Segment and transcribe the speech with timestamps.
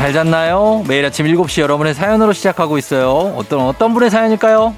[0.00, 0.82] 잘 잤나요?
[0.88, 3.34] 매일 아침 7시 여러분의 사연으로 시작하고 있어요.
[3.36, 4.74] 어떤, 어떤 분의 사연일까요?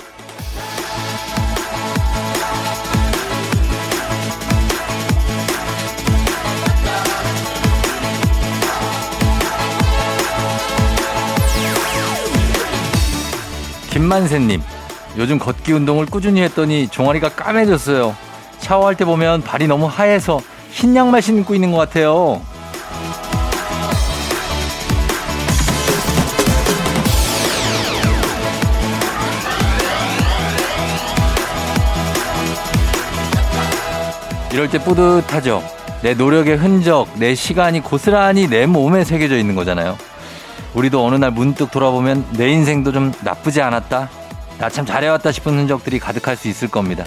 [13.91, 14.61] 김만세님,
[15.19, 18.17] 요즘 걷기 운동을 꾸준히 했더니 종아리가 까매졌어요.
[18.59, 20.41] 샤워할 때 보면 발이 너무 하얘서
[20.73, 22.41] 흰 양말 신고 있는 것 같아요.
[34.53, 35.63] 이럴 때 뿌듯하죠.
[36.03, 39.97] 내 노력의 흔적, 내 시간이 고스란히 내 몸에 새겨져 있는 거잖아요.
[40.75, 44.09] 우리도 어느 날 문득 돌아보면 내 인생도 좀 나쁘지 않았다.
[44.59, 47.05] 나 참 잘해왔다 싶은 흔적들이 가득할 수 있을 겁니다.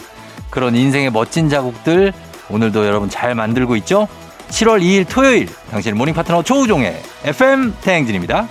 [0.50, 2.14] 그런 인생의 멋진 자국들
[2.50, 4.08] 오늘도 여러분 잘 만들고 있죠?
[4.50, 8.48] 7월 2일 토요일 당신의 morning 파트너 조우종의 FM 대행진입니다.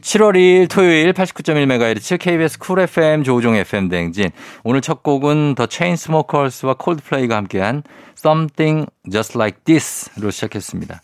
[0.00, 4.30] 7월 2일 토요일 89.1MHz KBS Cool FM 조우종 FM 대행진.
[4.64, 7.82] 오늘 첫 곡은 더 체인스모커스와 콜드플레이가 함께한
[8.18, 11.02] Something Just Like This로 시작했습니다.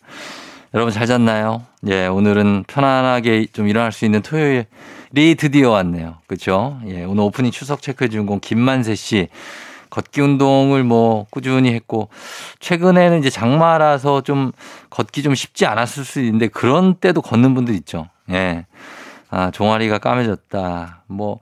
[0.74, 1.62] 여러분 잘 잤나요?
[1.86, 6.16] 예, 오늘은 편안하게 좀 일어날 수 있는 토요일이 드디어 왔네요.
[6.26, 6.78] 그렇죠?
[6.86, 9.28] 예, 오늘 오프닝 출석 체크의 주인공 김만세 씨
[9.90, 12.08] 걷기 운동을 뭐 꾸준히 했고
[12.60, 14.52] 최근에는 이제 장마라서 좀
[14.90, 18.08] 걷기 좀 쉽지 않았을 수 있는데 그런 때도 걷는 분들 있죠.
[18.30, 18.66] 예.
[19.28, 21.02] 아, 종아리가 까매졌다.
[21.08, 21.40] 뭐,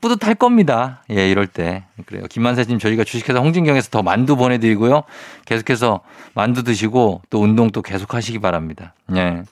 [0.00, 1.02] 뿌듯할 겁니다.
[1.10, 1.84] 예, 이럴 때.
[2.06, 2.24] 그래요.
[2.30, 5.02] 김만세님 저희가 주식회사 홍진경에서 더 만두 보내드리고요.
[5.44, 6.00] 계속해서
[6.34, 8.94] 만두 드시고 또 운동 또 계속 하시기 바랍니다.
[9.16, 9.42] 예.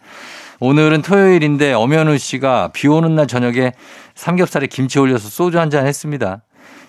[0.60, 3.72] 오늘은 토요일인데 엄연우 씨가 비 오는 날 저녁에
[4.14, 6.42] 삼겹살에 김치 올려서 소주 한 잔 했습니다.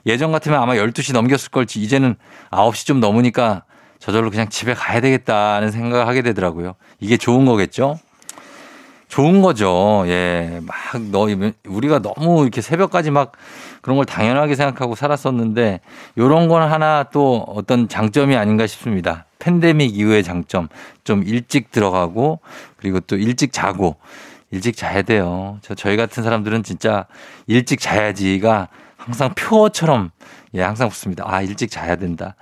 [0.05, 2.15] 예전 같으면 아마 12시 넘겼을 걸지 이제는
[2.51, 3.63] 9시 좀 넘으니까
[3.97, 6.75] 저절로 그냥 집에 가야 되겠다는 생각을 하게 되더라고요.
[6.99, 7.97] 이게 좋은 거겠죠?
[9.07, 10.03] 좋은 거죠.
[10.07, 10.59] 예.
[10.63, 10.75] 막,
[11.11, 11.27] 너,
[11.65, 13.33] 우리가 너무 이렇게 새벽까지 막
[13.81, 15.79] 그런 걸 당연하게 생각하고 살았었는데,
[16.17, 19.25] 요런 건 하나 또 어떤 장점이 아닌가 싶습니다.
[19.39, 20.67] 팬데믹 이후의 장점.
[21.03, 22.39] 좀 일찍 들어가고,
[22.77, 23.97] 그리고 또 일찍 자고,
[24.51, 25.59] 일찍 자야 돼요.
[25.61, 27.05] 저, 저희 같은 사람들은 진짜
[27.47, 30.11] 일찍 자야지가 항상 표어처럼,
[30.55, 31.25] 예, 항상 붙습니다.
[31.27, 32.35] 아, 일찍 자야 된다.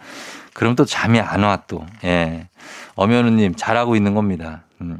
[0.53, 1.85] 그럼 또 잠이 안 와, 또.
[2.03, 2.47] 예.
[2.95, 4.63] 엄연우님, 잘하고 있는 겁니다.
[4.81, 4.99] 음.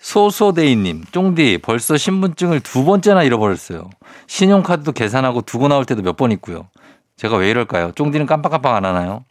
[0.00, 3.90] 소소데이님, 쫑디, 벌써 신분증을 두 번째나 잃어버렸어요.
[4.26, 6.68] 신용카드도 계산하고 두고 나올 때도 몇 번 있고요.
[7.16, 7.92] 제가 왜 이럴까요?
[7.92, 9.24] 쫑디는 깜빡깜빡 안 하나요?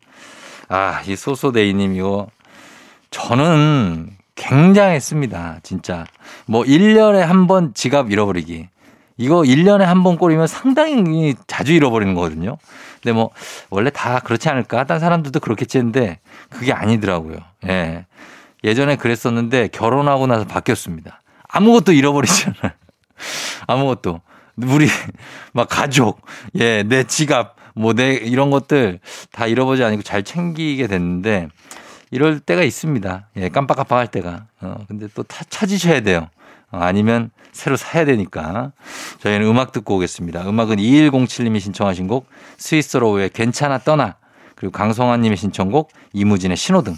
[0.70, 2.28] 아, 이 소소데이님, 이거,
[3.10, 5.60] 저는 굉장했습니다.
[5.64, 6.06] 진짜.
[6.46, 8.70] 뭐, 1년에 한 번 지갑 잃어버리기.
[9.18, 12.58] 이거 1년에 한 번 꼴이면 상당히 자주 잃어버리는 거거든요.
[13.02, 13.32] 근데 뭐,
[13.72, 14.84] 원래 다 그렇지 않을까?
[14.86, 16.20] 딴 사람들도 그렇겠지 했는데,
[16.50, 17.38] 그게 아니더라고요.
[17.68, 18.06] 예.
[18.64, 21.22] 예전에 그랬었는데 결혼하고 나서 바뀌었습니다.
[21.48, 22.72] 아무것도 잃어버리잖아요.
[23.68, 24.22] 아무것도.
[24.58, 24.88] 우리
[25.54, 26.22] 막 가족,
[26.56, 29.00] 예, 내 지갑, 뭐 내 이런 것들
[29.32, 31.48] 다 잃어버리지 않고 잘 챙기게 됐는데
[32.12, 33.30] 이럴 때가 있습니다.
[33.38, 34.48] 예, 깜빡깜빡할 때가.
[34.62, 36.28] 어, 근데 또 타, 찾으셔야 돼요.
[36.72, 38.72] 어, 아니면 새로 사야 되니까.
[39.20, 40.48] 저희는 음악 듣고 오겠습니다.
[40.48, 42.28] 음악은 2107님이 신청하신 곡
[42.58, 44.18] 스위스로우의 괜찮아 떠나
[44.56, 46.98] 그리고 강성환 님의 신청곡 이무진의 신호등.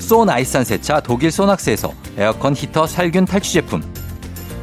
[0.00, 3.82] 소나이산 세차 독일 소낙스에서 에어컨 히터 살균 탈취 제품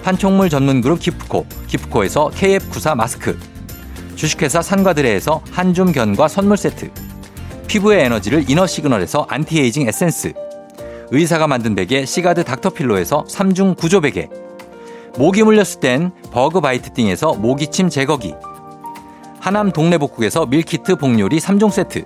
[0.04, 3.40] 판촉물 전문 그룹 기프코 기프코에서 KF94 마스크
[4.16, 6.92] 주식회사 산과드레에서 한줌 견과 선물 세트
[7.68, 10.34] 피부의 에너지를 이너 시그널에서 안티에이징 에센스
[11.12, 14.30] 의사가 만든 베개 시가드 닥터필로에서 3중 구조 베개
[15.18, 18.34] 모기 물렸을 땐 Bug Bite Thing에서 모기침 제거기
[19.40, 22.06] 하남 동네복국에서 밀키트 복요리 3종 세트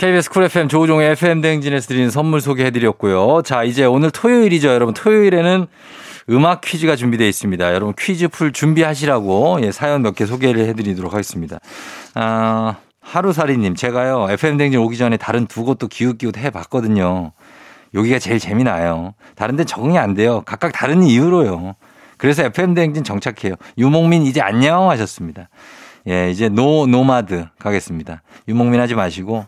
[0.00, 3.42] KBS Cool FM 조우종의 FM 대행진에서 드리는 선물 소개해드렸고요.
[3.44, 4.94] 자, 이제 오늘 토요일이죠, 여러분.
[4.94, 5.66] 토요일에는
[6.30, 7.74] 음악 퀴즈가 준비되어 있습니다.
[7.74, 11.58] 여러분 퀴즈 풀 준비하시라고 예, 사연 몇 개 소개를 해드리도록 하겠습니다.
[12.14, 17.32] 아, 하루살이님, 제가요, FM 대행진 오기 전에 다른 두 곳도 기웃기웃 해봤거든요.
[17.92, 19.12] 여기가 제일 재미나요.
[19.34, 20.42] 다른 데 적응이 안 돼요.
[20.46, 21.74] 각각 다른 이유로요.
[22.16, 23.54] 그래서 FM 대행진 정착해요.
[23.76, 25.50] 유목민 이제 안녕 하셨습니다.
[26.08, 28.22] 예, 이제 노, 노마드 가겠습니다.
[28.48, 29.46] 유목민 하지 마시고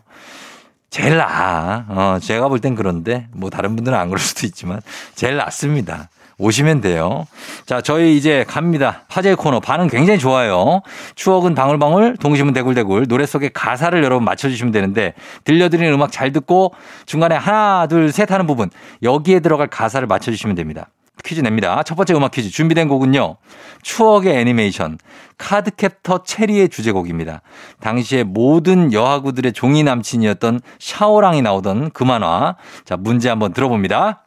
[0.89, 1.85] 제일 나아.
[1.89, 4.79] 어, 제가 볼 땐 그런데 뭐 다른 분들은 안 그럴 수도 있지만
[5.15, 6.09] 제일 낫습니다.
[6.39, 7.25] 오시면 돼요.
[7.67, 9.03] 자, 저희 이제 갑니다.
[9.07, 10.81] 화제 코너 반응 굉장히 좋아요.
[11.15, 13.07] 추억은 방울방울, 동심은 대굴대굴.
[13.07, 15.13] 노래 속에 가사를 여러분 맞춰주시면 되는데
[15.43, 16.73] 들려드리는 음악 잘 듣고
[17.05, 18.71] 중간에 하나, 둘, 셋 하는 부분
[19.03, 20.87] 여기에 들어갈 가사를 맞춰주시면 됩니다.
[21.23, 21.83] 퀴즈 냅니다.
[21.83, 23.37] 첫 번째 음악 퀴즈 준비된 곡은요.
[23.81, 24.97] 추억의 애니메이션
[25.37, 27.41] 카드캡터 체리의 주제곡입니다.
[27.79, 32.55] 당시에 모든 여하구들의 종이 남친이었던 샤오랑이 나오던 그 만화.
[32.85, 34.23] 자, 문제 한번 들어봅니다.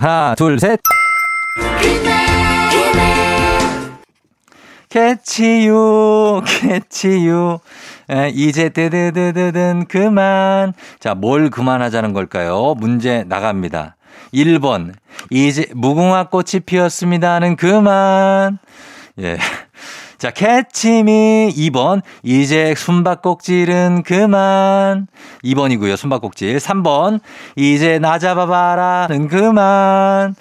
[0.00, 0.80] 하나, 둘, 셋.
[4.96, 7.58] 캐치유, 캐치유.
[8.08, 10.72] 에, 이제 드드드드든 그만.
[11.00, 12.74] 자, 뭘 그만하자는 걸까요?
[12.78, 13.96] 문제 나갑니다.
[14.32, 14.94] 1번.
[15.30, 18.58] 이제 무궁화 꽃이 피었습니다 는 그만.
[19.20, 19.36] 예.
[20.18, 22.00] 자, 캐치미 2번.
[22.22, 25.08] 이제 숨바꼭질은 그만.
[25.44, 25.96] 2번이고요.
[25.96, 26.56] 숨바꼭질.
[26.56, 27.20] 3번.
[27.54, 30.34] 이제 나 잡아봐라는 그만.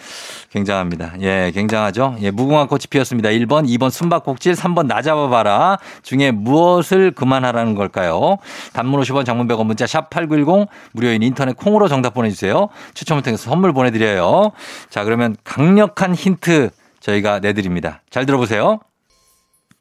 [0.51, 1.15] 굉장합니다.
[1.19, 2.15] 예, 굉장하죠?
[2.21, 3.27] 예, 무궁화 꽃이 피었습니다.
[3.29, 8.37] 1번, 2번 숨바꼭질, 3번 나 잡아봐라 중에 무엇을 그만하라는 걸까요?
[8.71, 12.69] 단문 50원 장문 100원 문자 샵 8910 무료인 인터넷 콩으로 정답 보내주세요.
[12.93, 14.53] 추첨을 통해서 선물 보내드려요.
[14.89, 16.69] 자, 그러면 강력한 힌트
[17.01, 18.01] 저희가 내드립니다.
[18.09, 18.79] 잘 들어보세요.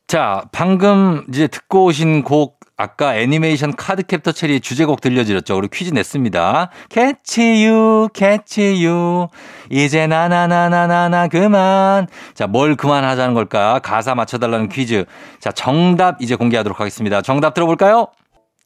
[0.07, 5.55] 자, 방금 이제 듣고 오신 곡 아까 애니메이션 카드 캡터 체리의 주제곡 들려드렸죠.
[5.55, 6.71] 그리고 퀴즈 냈습니다.
[6.89, 9.29] Catch you, catch you.
[9.71, 12.09] 이제 나나나나나나 그만.
[12.35, 13.79] 자, 뭘 그만하자는 걸까?
[13.79, 15.05] 가사 맞춰달라는 퀴즈.
[15.39, 17.23] 자, 정답 이제 공개하도록 하겠습니다.
[17.23, 18.09] 정답 들어볼까요?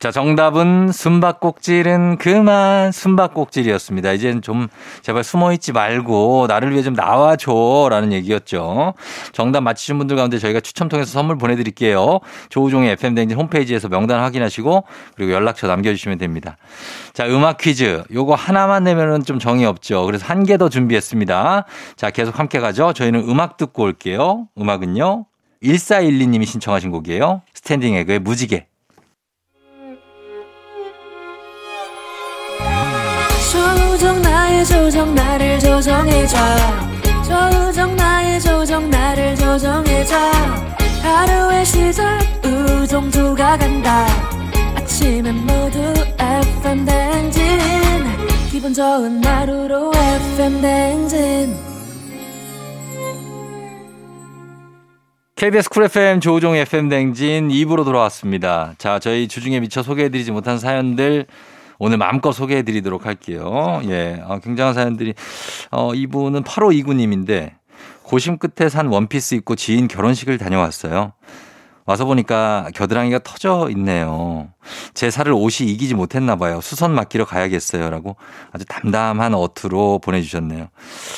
[0.00, 4.12] 자, 정답은 숨바꼭질은 그만 숨바꼭질이었습니다.
[4.12, 4.68] 이제는 좀
[5.02, 8.94] 제발 숨어 있지 말고 나를 위해 좀 나와줘 라는 얘기였죠.
[9.32, 12.20] 정답 맞히신 분들 가운데 저희가 추첨 통해서 선물 보내드릴게요.
[12.48, 14.84] 조우종의 FM댕진 홈페이지에서 명단 확인하시고
[15.16, 16.56] 그리고 연락처 남겨주시면 됩니다.
[17.12, 18.04] 자, 음악 퀴즈.
[18.12, 20.06] 요거 하나만 내면은 좀 정이 없죠.
[20.06, 21.64] 그래서 한 개 더 준비했습니다.
[21.96, 22.92] 자, 계속 함께 가죠.
[22.92, 24.46] 저희는 음악 듣고 올게요.
[24.56, 25.26] 음악은요.
[25.60, 27.42] 1412님이 신청하신 곡이에요.
[27.52, 28.67] 스탠딩 에그의 무지개.
[33.98, 36.36] 조정 나의 조정 나를 조정해줘.
[37.24, 40.16] 조정 나의 조정 나를 조정해줘.
[41.02, 42.06] 하루의 시절
[42.44, 44.06] 우정조가 간다.
[44.76, 45.80] 아침엔 모두
[46.20, 47.42] FM 댕진.
[48.52, 51.56] 기분 좋은 하루로 FM 댕진.
[55.34, 58.74] KBS Cool FM 조우종 FM 댕진 2부로 돌아왔습니다.
[58.78, 61.26] 자, 저희 주중에 미처 소개해드리지 못한 사연들
[61.78, 63.80] 오늘 마음껏 소개해 드리도록 할게요.
[63.84, 64.22] 예.
[64.26, 65.14] 어, 굉장한 사연들이,
[65.70, 67.54] 어, 이분은 8호 이구님인데
[68.02, 71.12] 고심 끝에 산 원피스 입고 지인 결혼식을 다녀왔어요.
[71.88, 74.48] 와서 보니까 겨드랑이가 터져 있네요.
[74.92, 76.60] 제 살을 옷이 이기지 못했나 봐요.
[76.60, 77.88] 수선 맡기러 가야겠어요.
[77.88, 78.16] 라고
[78.52, 80.68] 아주 담담한 어투로 보내주셨네요.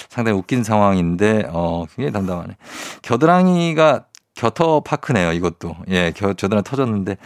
[0.09, 2.57] 상당히 웃긴 상황인데, 어, 굉장히 담담하네.
[3.03, 5.77] 겨드랑이가 겨터파크네요, 이것도.
[5.89, 7.17] 예, 겨, 겨드랑이 터졌는데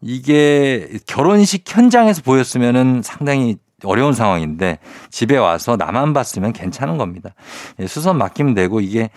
[0.00, 4.78] 이게 결혼식 현장에서 보였으면은 상당히 어려운 상황인데
[5.10, 7.34] 집에 와서 나만 봤으면 괜찮은 겁니다.
[7.78, 9.10] 예, 수선 맡기면 되고 이게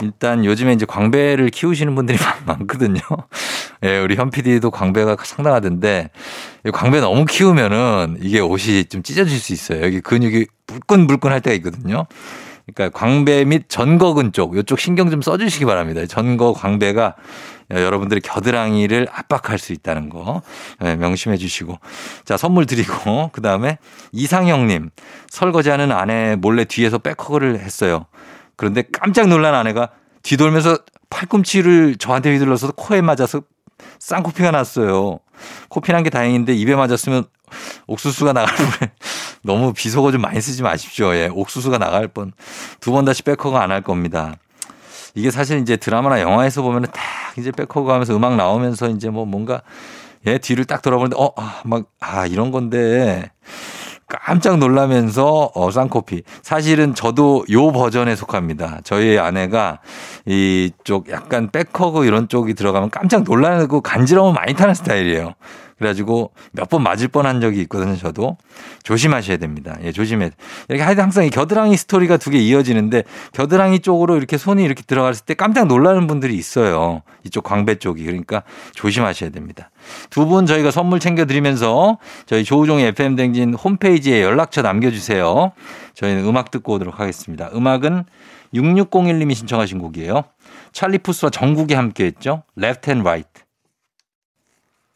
[0.00, 3.00] 일단 요즘에 이제 광배를 키우시는 분들이 많거든요.
[3.82, 6.10] 예, 우리 현 PD도 광배가 상당하던데
[6.72, 9.82] 광배 너무 키우면은 이게 옷이 좀 찢어질 수 있어요.
[9.82, 12.06] 여기 근육이 불끈불끈 할 때가 있거든요.
[12.72, 16.06] 그러니까 광배 및 전거근 쪽, 이쪽 신경 좀 써주시기 바랍니다.
[16.06, 17.14] 전거 광배가
[17.70, 20.42] 여러분들의 겨드랑이를 압박할 수 있다는 거
[20.80, 21.78] 네, 명심해 주시고
[22.24, 23.78] 자 선물 드리고 그 다음에
[24.12, 24.90] 이상형님
[25.28, 28.06] 설거지하는 아내 몰래 뒤에서 백허그를 했어요.
[28.56, 29.90] 그런데 깜짝 놀란 아내가
[30.22, 30.78] 뒤돌면서
[31.10, 33.42] 팔꿈치를 저한테 휘둘러서 코에 맞아서
[33.98, 35.20] 쌍코피가 났어요.
[35.68, 37.24] 코피 난 게 다행인데 입에 맞았으면
[37.86, 38.88] 옥수수가 나갈 뻔.
[39.42, 41.14] 너무 비속어 좀 많이 쓰지 마십시오.
[41.14, 41.28] 예.
[41.32, 42.32] 옥수수가 나갈 뻔.
[42.80, 44.34] 두 번 다시 백허그 안할 겁니다.
[45.14, 47.02] 이게 사실 이제 드라마나 영화에서 보면은 딱
[47.38, 49.62] 이제 백허그 하면서 음악 나오면서 이제 뭐 뭔가
[50.26, 53.30] 예, 뒤를 딱 돌아보는데 어, 아, 막, 아, 이런 건데
[54.06, 56.22] 깜짝 놀라면서 어, 쌍코피.
[56.42, 58.80] 사실은 저도 요 버전에 속합니다.
[58.84, 59.80] 저희 아내가
[60.26, 65.34] 이쪽 약간 백허그 이런 쪽이 들어가면 깜짝 놀라고 간지러움 많이 타는 스타일이에요.
[65.78, 67.96] 그래가지고 몇 번 맞을 뻔한 적이 있거든요.
[67.96, 68.36] 저도
[68.84, 69.76] 조심하셔야 됩니다.
[69.82, 70.30] 예, 조심해.
[70.68, 75.24] 이렇게 하여튼 항상 이 겨드랑이 스토리가 두 개 이어지는데 겨드랑이 쪽으로 이렇게 손이 이렇게 들어갔을
[75.24, 77.02] 때 깜짝 놀라는 분들이 있어요.
[77.24, 78.42] 이쪽 광배 쪽이 그러니까
[78.74, 79.70] 조심하셔야 됩니다.
[80.10, 85.52] 두 분 저희가 선물 챙겨드리면서 저희 조우종의 FM 댕진 홈페이지에 연락처 남겨주세요.
[85.94, 87.50] 저희는 음악 듣고 오도록 하겠습니다.
[87.54, 88.04] 음악은
[88.54, 90.24] 6601님이 신청하신 곡이에요.
[90.72, 92.42] 찰리 푸스와 정국이 함께 했죠.
[92.58, 93.28] Left and Right.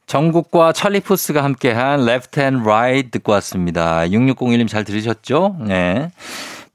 [0.08, 4.06] 정국과 찰리 푸스가 함께한 Left and Right 듣고 왔습니다.
[4.06, 5.56] 6601님 잘 들으셨죠?
[5.60, 6.10] 네.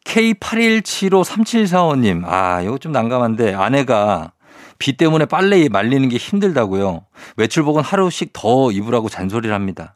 [0.04, 2.26] K81753745님.
[2.28, 4.34] 아, 이거 좀 난감한데 아내가
[4.78, 7.06] 비 때문에 빨래 말리는 게 힘들다고요.
[7.38, 9.96] 외출복은 하루씩 더 입으라고 잔소리를 합니다.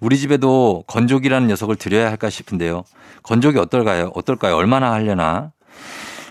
[0.00, 2.84] 우리 집에도 건조기라는 녀석을 드려야 할까 싶은데요.
[3.22, 4.10] 건조기 어떨까요?
[4.14, 4.56] 어떨까요?
[4.56, 5.52] 얼마나 하려나?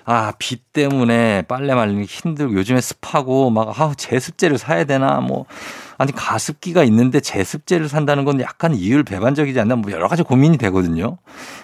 [0.05, 5.48] 아, 비 때문에 빨래 말리기 힘들고 요즘에 습하고 막, 아, 제습제를 사야 되나 뭐.
[5.97, 11.17] 아니, 가습기가 있는데 제습제를 산다는 건 약간 이율 배반적이지 않나 뭐 여러 가지 고민이 되거든요.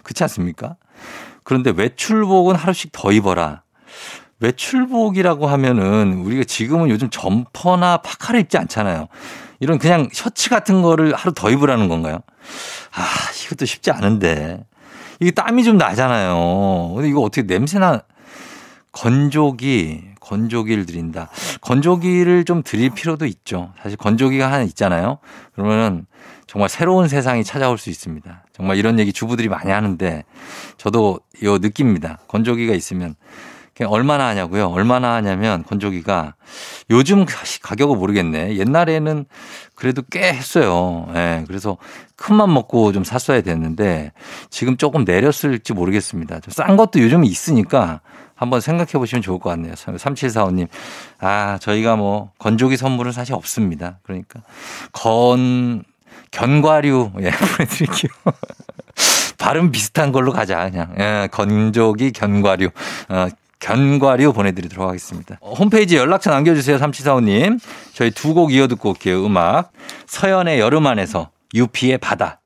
[0.04, 0.76] 그렇지 않습니까?
[1.44, 3.64] 그런데 외출복은 하루씩 더 입어라.
[4.40, 9.08] 외출복이라고 하면은 우리가 지금은 요즘 점퍼나 파카를 입지 않잖아요.
[9.60, 12.20] 이런 그냥 셔츠 같은 거를 하루 더 입으라는 건가요?
[12.94, 13.06] 아,
[13.46, 14.64] 이것도 쉽지 않은데.
[15.20, 16.94] 이게 땀이 좀 나잖아요.
[16.96, 18.04] 근데 이거 어떻게 냄새나,
[18.94, 21.30] 건조기, 건조기를 드린다.
[21.62, 23.74] 건조기를 좀 드릴 필요도 있죠.
[23.82, 25.18] 사실 건조기가 하나 있잖아요.
[25.54, 26.06] 그러면은
[26.46, 28.46] 정말 새로운 세상이 찾아올 수 있습니다.
[28.54, 30.24] 정말 이런 얘기 주부들이 많이 하는데
[30.78, 32.20] 저도 요 느낍니다.
[32.28, 33.16] 건조기가 있으면
[33.86, 34.68] 얼마나 하냐고요?
[34.68, 36.36] 얼마나 하냐면 건조기가
[36.90, 37.26] 요즘
[37.62, 38.58] 가격을 모르겠네.
[38.58, 39.26] 옛날에는
[39.76, 41.06] 그래도 꽤 했어요.
[41.10, 41.14] 예.
[41.14, 41.78] 네, 그래서
[42.16, 44.12] 큰맘 먹고 좀 샀어야 됐는데
[44.50, 46.40] 지금 조금 내렸을지 모르겠습니다.
[46.50, 48.02] 싼 것도 요즘 있으니까
[48.36, 49.74] 한번 생각해 보시면 좋을 것 같네요.
[49.74, 50.68] 3745님.
[51.20, 54.00] 아, 저희가 뭐 건조기 선물은 사실 없습니다.
[54.04, 54.42] 그러니까
[54.94, 55.84] 건
[56.32, 58.12] 견과류 예, 보내드릴게요.
[59.38, 62.70] 발음 비슷한 걸로 가자 그냥 예, 건조기 견과류
[63.10, 63.28] 어,
[63.60, 65.38] 견과류 보내드리도록 하겠습니다.
[65.42, 66.78] 어, 홈페이지 연락처 남겨주세요.
[66.78, 67.60] 3745님.
[67.94, 69.26] 저희 두 곡 이어 듣고 올게요.
[69.26, 69.72] 음악.
[70.08, 72.40] 서연의 여름 안에서 유피의 바다.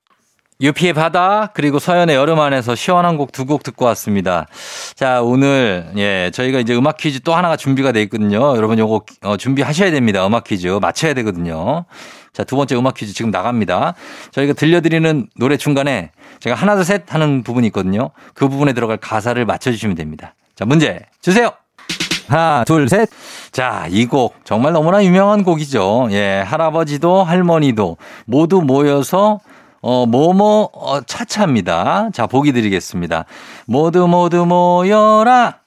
[0.62, 4.48] 유피의 바다 그리고 서연의 여름 안에서 시원한 곡 두 곡 듣고 왔습니다.
[4.96, 8.56] 자 오늘 예 저희가 이제 음악 퀴즈 또 하나가 준비가 돼 있거든요.
[8.56, 10.26] 여러분 요거 어, 준비하셔야 됩니다.
[10.26, 11.86] 음악 퀴즈 맞춰야 되거든요.
[12.32, 13.94] 자 두 번째 음악 퀴즈 지금 나갑니다.
[14.32, 18.12] 저희가 들려드리는 노래 중간에 제가 하나 둘 셋 하는 부분이 있거든요.
[18.34, 20.34] 그 부분에 들어갈 가사를 맞춰주시면 됩니다.
[20.56, 21.52] 자 문제 주세요.
[22.28, 23.10] 하나, 둘, 셋.
[23.52, 26.08] 자, 이 곡 정말 너무나 유명한 곡이죠.
[26.12, 29.40] 예, 할아버지도 할머니도 모두 모여서
[29.82, 32.10] 어, 뭐뭐, 어, 차차입니다.
[32.14, 33.26] 자, 보기 드리겠습니다.
[33.66, 35.58] 모두 모두 모여라.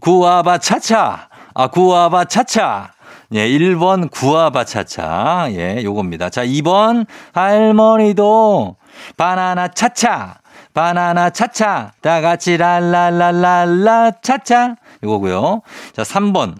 [0.00, 1.28] 구아바 차차.
[1.54, 2.92] 아, 구아바 차차.
[3.34, 5.48] 예, 1번 구아바 차차.
[5.50, 6.30] 예, 요겁니다.
[6.30, 8.76] 자, 2번 할머니도
[9.18, 10.36] 바나나 차차.
[10.74, 11.92] 바나나 차차.
[12.00, 14.76] 다 같이 랄랄랄랄라 차차.
[15.02, 15.62] 요거고요.
[15.94, 16.56] 자, 3번.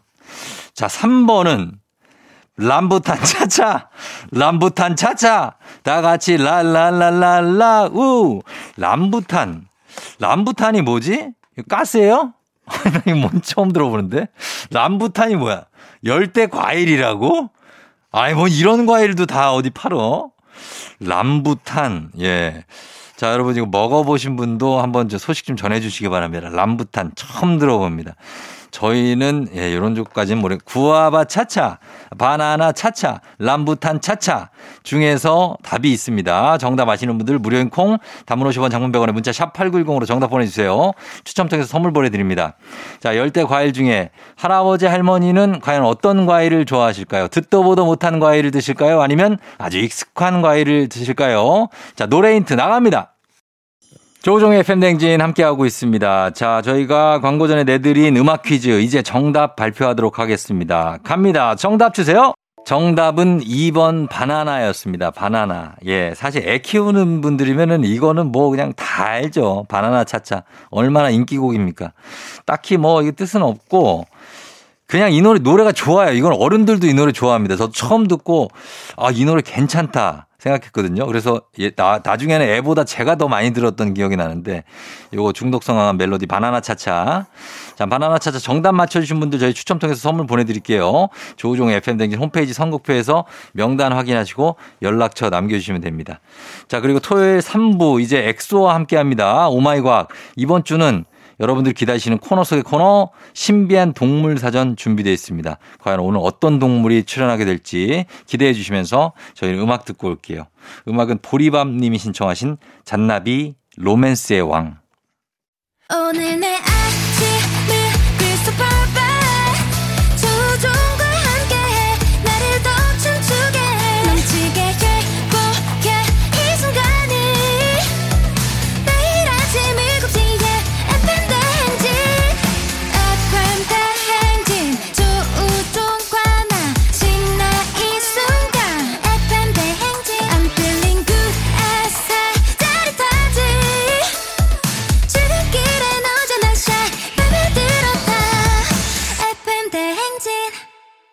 [0.74, 1.82] 자, 3번은
[2.56, 3.88] 람부탄 차차,
[4.30, 8.42] 람부탄 차차, 다 같이 랄랄랄랄라 우,
[8.76, 9.66] 람부탄,
[10.20, 11.30] 람부탄이 뭐지?
[11.68, 12.34] 가스예요?
[13.06, 14.28] 이거 뭔 처음 들어보는데?
[14.70, 15.64] 람부탄이 뭐야?
[16.04, 17.50] 열대 과일이라고?
[18.12, 20.30] 아니 뭐 이런 과일도 다 어디 팔어?
[21.00, 22.64] 람부탄, 예.
[23.22, 26.48] 자, 여러분 이거 먹어보신 분도 한번 저 소식 좀 전해주시기 바랍니다.
[26.48, 28.16] 람부탄 처음 들어봅니다.
[28.72, 30.58] 저희는 예, 이런 쪽까지는 모르.
[30.64, 31.78] 구아바 차차,
[32.18, 34.50] 바나나 차차, 람부탄 차차
[34.82, 36.58] 중에서 답이 있습니다.
[36.58, 40.90] 정답 아시는 분들 무료인 콩, 단문 50원 장문 100원에 문자 샵 8910으로 정답 보내주세요.
[41.22, 42.56] 추첨 통해서 선물 보내드립니다.
[42.98, 47.28] 자, 열대 과일 중에 할아버지 할머니는 과연 어떤 과일을 좋아하실까요?
[47.28, 49.00] 듣도 보도 못한 과일을 드실까요?
[49.00, 51.68] 아니면 아주 익숙한 과일을 드실까요?
[51.94, 53.11] 자, 노래 힌트 나갑니다.
[54.22, 56.30] 조종의 FM댕진 함께하고 있습니다.
[56.30, 60.98] 자, 저희가 광고 전에 내드린 음악 퀴즈 이제 정답 발표하도록 하겠습니다.
[61.02, 61.56] 갑니다.
[61.56, 62.32] 정답 주세요.
[62.64, 65.10] 정답은 2번 바나나였습니다.
[65.10, 65.74] 바나나.
[65.86, 69.66] 예, 사실 애 키우는 분들이면은 이거는 뭐 그냥 다 알죠.
[69.68, 70.44] 바나나 차차.
[70.70, 71.92] 얼마나 인기곡입니까?
[72.46, 74.06] 딱히 뭐 이게 뜻은 없고
[74.86, 76.12] 그냥 이 노래 노래가 좋아요.
[76.12, 77.56] 이건 어른들도 이 노래 좋아합니다.
[77.56, 78.50] 저도 처음 듣고
[78.96, 80.28] 아 이 노래 괜찮다.
[80.42, 81.06] 생각했거든요.
[81.06, 84.64] 그래서 예, 나, 나중에는 애보다 제가 더 많이 들었던 기억이 나는데
[85.14, 87.26] 요거 중독성 강한 멜로디 바나나 차차.
[87.76, 91.08] 자, 바나나 차차 정답 맞춰주신 분들 저희 추첨 통해서 선물 보내드릴게요.
[91.36, 96.20] 조우종 FM 댕진 홈페이지 선곡표에서 명단 확인하시고 연락처 남겨주시면 됩니다.
[96.66, 99.48] 자, 그리고 토요일 3부 이제 엑소와 함께 합니다.
[99.48, 100.08] Oh my 과학.
[100.36, 101.04] 이번 주는
[101.42, 105.58] 여러분들 기다리시는 코너 속의 코너 신비한 동물 사전 준비되어 있습니다.
[105.80, 110.46] 과연 오늘 어떤 동물이 출연하게 될지 기대해 주시면서 저희는 음악 듣고 올게요.
[110.86, 114.78] 음악은 보리밤 님이 신청하신 잔나비 로맨스의 왕.
[115.92, 116.71] 오늘 내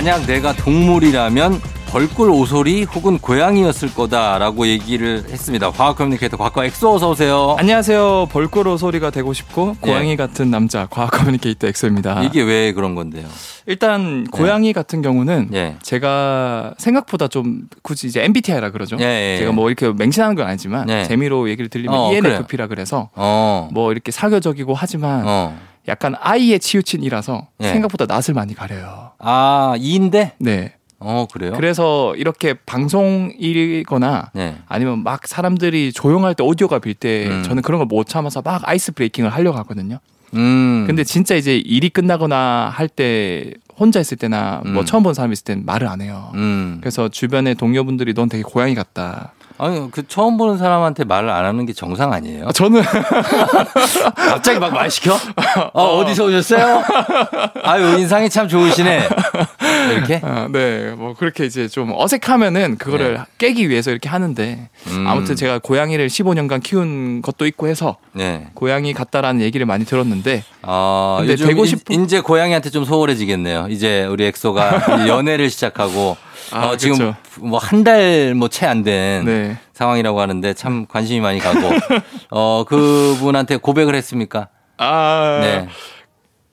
[0.00, 1.60] 만약 내가 동물이라면
[1.90, 5.70] 벌꿀 오소리 혹은 고양이였을 거다라고 얘기를 했습니다.
[5.70, 7.54] 과학 커뮤니케이터 과거 엑소 어서 오세요.
[7.58, 8.28] 안녕하세요.
[8.32, 12.22] 벌꿀 오소리가 되고 싶고 고양이 같은 남자 과학 커뮤니케이터 엑소입니다.
[12.22, 12.26] 예.
[12.26, 13.26] 이게 왜 그런 건데요?
[13.66, 15.76] 일단 고양이 같은 경우는 예.
[15.82, 18.96] 제가 생각보다 좀 굳이 이제 MBTI라 그러죠.
[19.00, 19.54] 예, 예, 제가 예.
[19.54, 21.04] 뭐 이렇게 맹신하는 건 아니지만 예.
[21.04, 23.68] 재미로 얘기를 드리면 어, ENFP라 그래서 어.
[23.70, 25.69] 뭐 이렇게 사교적이고 하지만 어.
[25.88, 27.68] 약간 I에 치우친 E라서 예.
[27.72, 29.12] 생각보다 낯을 많이 가려요.
[29.18, 30.34] 아, E인데?
[30.38, 30.74] 네.
[30.98, 31.52] 어, 그래요?
[31.56, 34.56] 그래서 이렇게 방송이거나 네.
[34.66, 37.42] 아니면 막 사람들이 조용할 때 오디오가 빌때 음.
[37.42, 39.98] 저는 그런 걸 못 참아서 막 아이스 브레이킹을 하려고 하거든요.
[40.34, 40.84] 음.
[40.86, 44.84] 근데 진짜 이제 일이 끝나거나 할 때 혼자 있을 때나 뭐 음.
[44.84, 46.30] 처음 본 사람 있을 땐 말을 안 해요.
[46.34, 46.78] 음.
[46.82, 49.32] 그래서 주변의 동료분들이 넌 되게 고양이 같다.
[49.62, 52.46] 아니, 그 처음 보는 사람한테 말을 안 하는 게 정상 아니에요?
[52.48, 52.80] 아, 저는
[54.16, 55.14] 갑자기 막 말 시켜?
[55.74, 56.82] 어, 어디서 오셨어요?
[57.64, 59.08] 아유, 인상이 참 좋으시네.
[59.92, 60.20] 이렇게?
[60.24, 63.20] 아, 네, 뭐 그렇게 이제 좀 어색하면은 그거를 네.
[63.38, 65.06] 깨기 위해서 이렇게 하는데 음.
[65.06, 68.46] 아무튼 제가 고양이를 15년간 키운 것도 있고 해서 네.
[68.54, 73.66] 고양이 같다라는 얘기를 많이 들었는데 아, 근데 되고 인- 싶은- 이제 고양이한테 좀 소홀해지겠네요.
[73.70, 76.16] 이제 우리 엑소가 이 연애를 시작하고
[76.52, 77.14] 아, 어, 지금 그쵸.
[77.40, 79.56] 뭐한 달 뭐 채 안된 네.
[79.72, 81.58] 상황이라고 하는데 참 관심이 많이 가고
[82.30, 84.48] 어, 그분한테 고백을 했습니까?
[84.76, 85.68] 아 네.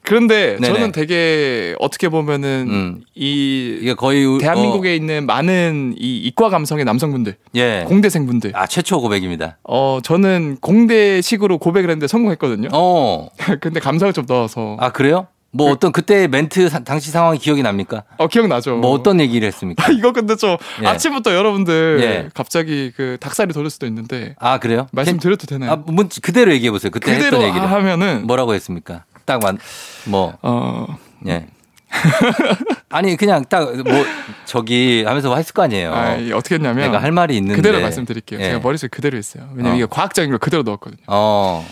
[0.03, 0.73] 그런데 네네.
[0.73, 3.01] 저는 되게 어떻게 보면은 음.
[3.13, 7.83] 이 이게 거의 우- 대한민국에 있는 많은 이 이과 감성의 남성분들, 어, 예.
[7.87, 8.51] 공대생분들.
[8.55, 9.57] 아, 최초 고백입니다.
[9.65, 12.69] 어, 저는 공대식으로 고백을 했는데 성공했거든요.
[12.71, 13.27] 어.
[13.59, 14.77] 근데 감성을 좀 넣어서.
[14.79, 15.27] 아, 그래요?
[15.51, 18.03] 뭐 어떤 그때 멘트 사- 당시 상황이 기억이 납니까?
[18.17, 18.77] 어, 기억나죠?
[18.77, 19.85] 뭐 어떤 얘기를 했습니까?
[19.85, 20.87] 아, 이거 근데 좀 예.
[20.87, 22.29] 아침부터 여러분들 예.
[22.33, 24.87] 갑자기 그 닭살이 돋을 수도 있는데 아, 그래요?
[24.91, 25.71] 말씀드려도 되나요?
[25.71, 26.91] 아, 문, 그대로 얘기해 보세요.
[26.91, 27.71] 그때 그대로 했던 얘기를.
[27.71, 29.05] 하면은 뭐라고 했습니까?
[29.25, 29.57] 딱 만,
[30.05, 30.85] 뭐, 어,
[31.27, 31.47] 예.
[32.89, 34.05] 아니, 그냥 딱, 뭐,
[34.45, 35.93] 저기 하면서 했을 거 아니에요.
[35.93, 37.55] 아, 이 어떻게 했냐면 내가 할 말이 있는데.
[37.55, 38.39] 그대로 말씀드릴게요.
[38.39, 38.43] 예.
[38.45, 39.43] 제가 머릿속에 그대로 있어요.
[39.53, 39.75] 왜냐면 어.
[39.75, 41.01] 이게 과학적인 걸 그대로 넣었거든요.
[41.07, 41.65] 어,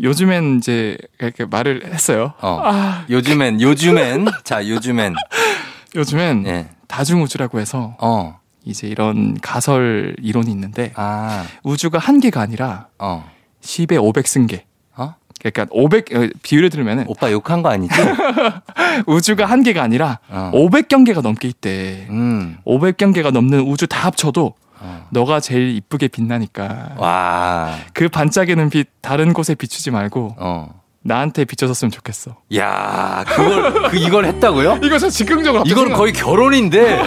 [0.00, 2.32] 요즘엔 이제 이렇게 말을 했어요.
[2.40, 2.60] 어.
[2.62, 5.14] 아, 요즘엔, 요즘엔, 자, 요즘엔,
[5.94, 6.68] 요즘엔 예.
[6.86, 13.28] 다중우주라고 해서 어, 이제 이런 가설 이론이 있는데 아, 우주가 한 개가 아니라 어,
[13.62, 14.62] 10에 500승계.
[14.96, 15.14] 어?
[15.40, 17.94] 그러니까 500 어, 비율을 들면은 오빠 욕한 거 아니지?
[19.06, 20.50] 우주가 한 개가 아니라 어.
[20.54, 22.06] 500경계가 넘게 있대.
[22.10, 24.54] 음, 500경계가 넘는 우주 다 합쳐도 어.
[25.10, 30.78] 너가 제일 이쁘게 빛나니까 와, 그 반짝이는 빛 다른 곳에 비추지 말고 어.
[31.00, 32.36] 나한테 비춰줬으면 좋겠어.
[32.56, 34.80] 야, 그걸, 그, 이걸 했다고요?
[34.84, 37.02] 이거 저 즉흥적으로 이건 거의 결혼인데.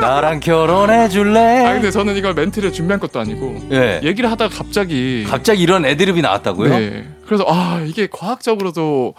[0.00, 1.66] 나랑 결혼해 줄래?
[1.66, 4.00] 아 근데 저는 이걸 멘트를 준비한 것도 아니고 예.
[4.02, 6.70] 얘기를 하다가 갑자기 갑자기 이런 애드립이 나왔다고요?
[6.78, 7.08] 네.
[7.26, 9.14] 그래서 아 이게 과학적으로도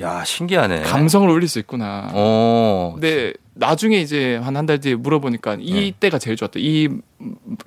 [0.00, 0.82] 야, 신기하네.
[0.82, 2.08] 감성을 올릴 수 있구나.
[2.12, 2.92] 어.
[2.94, 5.92] 근데 나중에 이제 한 한 달 뒤에 물어보니까 이 네.
[5.98, 6.54] 때가 제일 좋았다.
[6.60, 6.88] 이,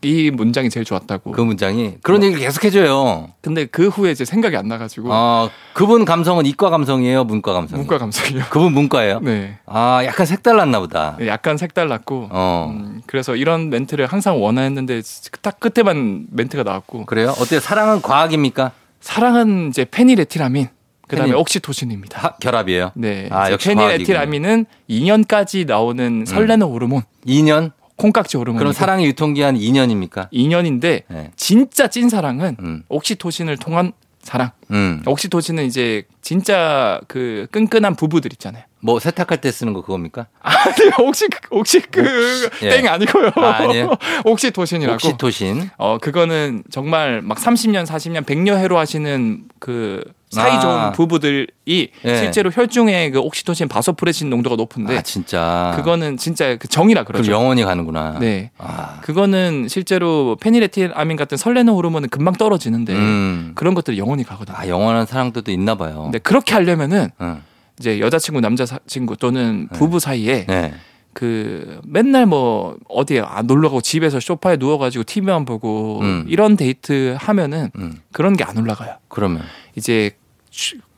[0.03, 1.31] 이 문장이 제일 좋았다고.
[1.31, 3.29] 그 문장이 그런 얘기를 계속 해줘요.
[3.41, 7.79] 근데 그 후에 이제 생각이 안 나가지고 어, 그분 감성은 이과 감성이에요, 문과 감성?
[7.79, 8.45] 문과 감성이요.
[8.49, 9.19] 그분 문과예요?
[9.21, 9.57] 네.
[9.65, 11.17] 아, 약간 색달랐나 보다.
[11.25, 12.73] 약간 색달랐고 어.
[12.73, 15.01] 음, 그래서 이런 멘트를 항상 원하였는데
[15.41, 17.29] 딱 끝에만 멘트가 나왔고 그래요?
[17.39, 17.59] 어때요?
[17.59, 18.71] 사랑은 과학입니까?
[19.01, 20.67] 사랑은 이제 페니레티라민
[21.11, 22.19] 그다음에 옥시토신입니다.
[22.19, 22.91] 하- 결합이에요.
[22.95, 23.27] 네.
[23.31, 27.71] 아, 페니레티라민은 2년까지 나오는 설레는 호르몬, 2년?
[27.97, 28.57] 콩깍지 호르몬.
[28.57, 30.31] 그럼 사랑의 유통기한 2년입니까?
[30.31, 31.31] 2년인데 네.
[31.35, 32.83] 진짜 찐 사랑은 음.
[32.89, 33.91] 옥시토신을 통한
[34.23, 34.51] 사랑.
[34.71, 35.01] 음.
[35.05, 38.63] 옥시토신은 이제 진짜 그 끈끈한 부부들 있잖아요.
[38.83, 40.25] 뭐 세탁할 때 쓰는 거 그겁니까?
[40.41, 42.69] 아니 혹시 그- 혹시 그 예.
[42.69, 43.31] 땡 아니고요.
[43.35, 43.91] 아, 아니에요?
[44.25, 44.95] 옥시토신이라고.
[44.95, 45.69] 옥시토신.
[45.77, 50.91] 어 그거는 정말 막 30년, 40년, 100년 해로 하시는 그 사이 좋은 아.
[50.91, 51.89] 부부들이 예.
[52.17, 55.73] 실제로 혈중에 그 옥시토신, 바소프레신 농도가 높은데 아, 진짜.
[55.75, 57.31] 그거는 진짜 그 정이라 그럼 그러죠.
[57.33, 58.17] 영원히 가는구나.
[58.19, 58.51] 네.
[58.57, 58.99] 아.
[59.01, 63.51] 그거는 실제로 페니레틸아민 같은 설레는 호르몬은 금방 떨어지는데 음.
[63.55, 64.57] 그런 것들이 영원히 가거든요.
[64.57, 66.03] 아, 영원한 사랑도 있나 봐요.
[66.03, 67.41] 근데 그렇게 하려면은 응.
[67.79, 70.73] 이제 여자친구, 남자친구 또는 부부 사이에 네.
[71.13, 76.25] 그 맨날 뭐 어디에 아, 놀러 가고 집에서 소파에 누워가지고 TV만 보고 음.
[76.29, 77.97] 이런 데이트 하면은 음.
[78.13, 78.95] 그런 게 안 올라가요.
[79.09, 79.41] 그러면.
[79.75, 80.20] 이제 쉬-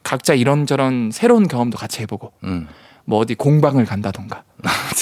[0.03, 2.67] 각자 이런저런 새로운 경험도 같이 해보고 음.
[3.05, 4.43] 뭐 어디 공방을 간다던가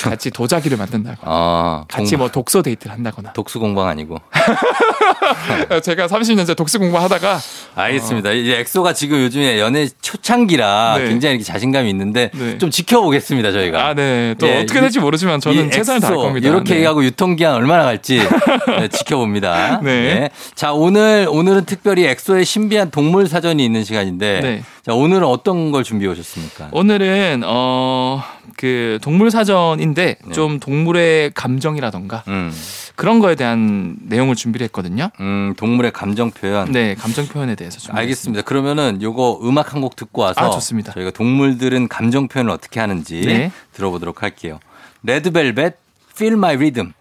[0.04, 1.84] 같이 도자기를 만든다거나 아.
[1.88, 2.18] 같이.
[2.18, 4.18] 뭐 독서 데이트를 한다거나 독수 공방 아니고.
[5.84, 7.40] 제가 30년째 독수공방하다가
[7.76, 8.32] 알겠습니다.
[8.32, 11.08] 이제 엑소가 지금 요즘에 연애 초창기라 네.
[11.08, 12.58] 굉장히 이렇게 자신감이 있는데 네.
[12.58, 13.88] 좀 지켜보겠습니다, 저희가.
[13.88, 14.36] 아, 네.
[14.40, 16.48] 또 예, 어떻게 이- 될지 모르지만 저는 이 최선을 다할 겁니다.
[16.48, 16.76] 이렇게 네.
[16.78, 18.20] 얘기하고 유통기한 얼마나 갈지
[18.80, 19.82] 네, 지켜봅니다.
[19.84, 20.30] 네.
[20.56, 24.40] 자, 오늘, 오늘은 특별히 엑소의 신비한 동물 사전이 있는 시간인데.
[24.42, 24.64] 네.
[24.86, 26.70] 자, 오늘은 어떤 걸 준비해 오셨습니까?
[26.72, 28.24] 오늘은 어
[28.58, 30.32] 그 동물 사전인데 네.
[30.34, 32.52] 좀 동물의 감정이라던가 음,
[32.96, 35.10] 그런 거에 대한 내용을 준비를 했거든요.
[35.20, 36.72] 음, 동물의 감정 표현.
[36.72, 38.44] 네, 감정 표현에 대해서 좀 알겠습니다.
[38.44, 40.94] 그러면은 요거 음악 한 곡 듣고 와서 아, 좋습니다.
[40.94, 43.52] 저희가 동물들은 감정 표현을 어떻게 하는지 네.
[43.74, 44.60] 들어보도록 할게요.
[45.04, 45.78] 레드벨벳
[46.14, 46.92] Feel My Rhythm.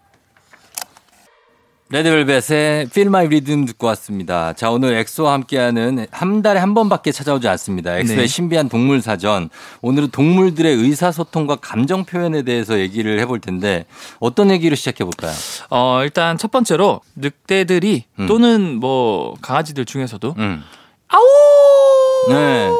[1.92, 4.52] 레드벨벳의 Feel My Rhythm 듣고 왔습니다.
[4.52, 7.98] 자, 오늘 엑소와 함께하는 한 달에 한 번밖에 찾아오지 않습니다.
[7.98, 8.26] 엑소의 네.
[8.28, 9.50] 신비한 동물 사전.
[9.82, 13.86] 오늘은 동물들의 의사소통과 감정 표현에 대해서 얘기를 해볼 텐데
[14.20, 15.32] 어떤 얘기로 시작해 볼까요?
[15.70, 18.26] 어 일단 첫 번째로 늑대들이 음.
[18.28, 20.62] 또는 뭐 강아지들 중에서도 음.
[21.08, 22.70] 아우 네.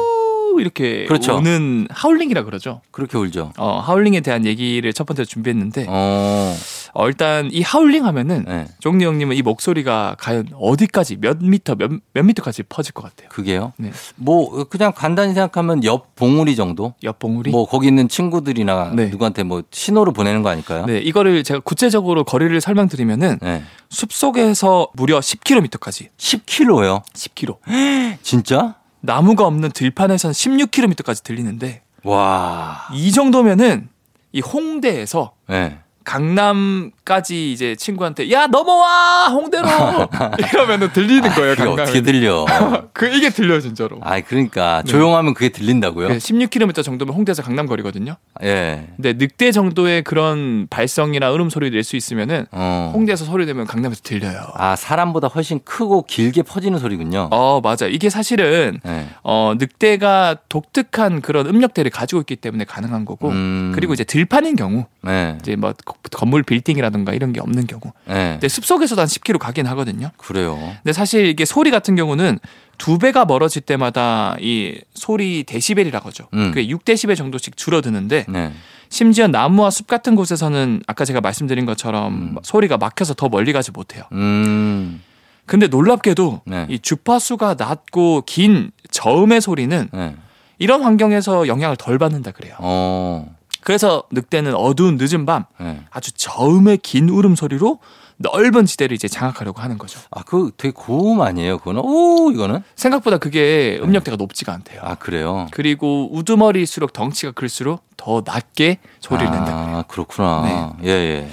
[0.59, 1.37] 이렇게 그렇죠.
[1.37, 2.81] 우는 하울링이라 그러죠.
[2.91, 3.51] 그렇게 울죠.
[3.57, 6.55] 어 하울링에 대한 얘기를 첫 번째로 준비했는데 어,
[6.93, 8.67] 어, 일단 이 하울링 하면은 네.
[8.79, 13.29] 종리 형님은 이 목소리가 과연 어디까지 몇 미터 몇, 몇 미터까지 퍼질 것 같아요.
[13.29, 13.73] 그게요?
[13.77, 13.91] 네.
[14.15, 16.93] 뭐 그냥 간단히 생각하면 옆 봉우리 정도?
[17.03, 17.51] 옆 봉우리.
[17.51, 19.07] 뭐 거기 있는 친구들이나 네.
[19.07, 20.85] 누구한테 뭐 신호를 보내는 거 아닐까요?
[20.85, 23.63] 네, 이거를 제가 구체적으로 거리를 설명드리면은 네.
[23.89, 27.03] 숲 속에서 무려 10km까지 10km요?
[27.13, 28.17] 10km.
[28.21, 28.75] 진짜?
[29.01, 32.87] 나무가 없는 들판에서는 16km까지 들리는데 와.
[32.93, 33.89] 이 정도면은
[34.31, 35.79] 이 홍대에서 네.
[36.03, 39.67] 강남까지 이제 친구한테 야 넘어와 홍대로
[40.53, 41.81] 이러면은 들리는 거예요 그게 강남에.
[41.83, 42.45] 어떻게 들려?
[42.93, 43.97] 그 이게 들려 요 진짜로.
[44.01, 46.07] 아, 그러니까 조용하면 그게 들린다고요?
[46.09, 48.15] 그 16km 정도면 홍대에서 강남 거리거든요.
[48.43, 48.87] 예.
[48.95, 52.91] 근데 늑대 정도의 그런 발성이나 울음 소리 낼 수 있으면은 어.
[52.93, 54.39] 홍대에서 소리 내면 강남에서 들려요.
[54.53, 57.29] 아, 사람보다 훨씬 크고 길게 퍼지는 소리군요.
[57.31, 57.87] 어 맞아.
[57.87, 59.07] 이게 사실은 네.
[59.23, 63.71] 어 늑대가 독특한 그런 음역대를 가지고 있기 때문에 가능한 거고 음.
[63.73, 65.37] 그리고 이제 들판인 경우 네.
[65.41, 68.33] 이제 뭐 거- 건물 빌딩이라든가 이런 게 없는 경우 네.
[68.33, 70.11] 근데 숲속에서도 한 10km 가긴 하거든요.
[70.17, 70.57] 그래요.
[70.83, 72.39] 근데 사실 이게 소리 같은 경우는
[72.77, 76.27] 두 배가 멀어질 때마다 이 소리 데시벨이라고 하죠.
[76.33, 76.51] 음.
[76.51, 78.53] 그게 6데시벨 정도씩 줄어드는데 네.
[78.89, 82.35] 심지어 나무와 숲 같은 곳에서는 아까 제가 말씀드린 것처럼 음.
[82.43, 84.03] 소리가 막혀서 더 멀리 가지 못해요.
[84.11, 85.01] 음.
[85.45, 86.65] 근데 놀랍게도 네.
[86.69, 90.15] 이 주파수가 낮고 긴 저음의 소리는 네.
[90.59, 92.55] 이런 환경에서 영향을 덜 받는다 그래요.
[92.59, 93.35] 어.
[93.63, 95.81] 그래서 늑대는 어두운 늦은 밤 네.
[95.91, 97.79] 아주 저음의 긴 울음 소리로
[98.17, 99.99] 넓은 지대를 이제 장악하려고 하는 거죠.
[100.11, 101.81] 아, 그 되게 고음 아니에요, 그거는?
[101.83, 102.61] 오, 이거는?
[102.75, 104.81] 생각보다 그게 음역대가 높지가 않대요.
[104.83, 105.47] 아, 그래요?
[105.51, 109.77] 그리고 우두머리일수록 덩치가 클수록 더 낮게 소리를 낸다 그래요.
[109.77, 110.75] 아, 그렇구나.
[110.83, 111.29] 예, 예.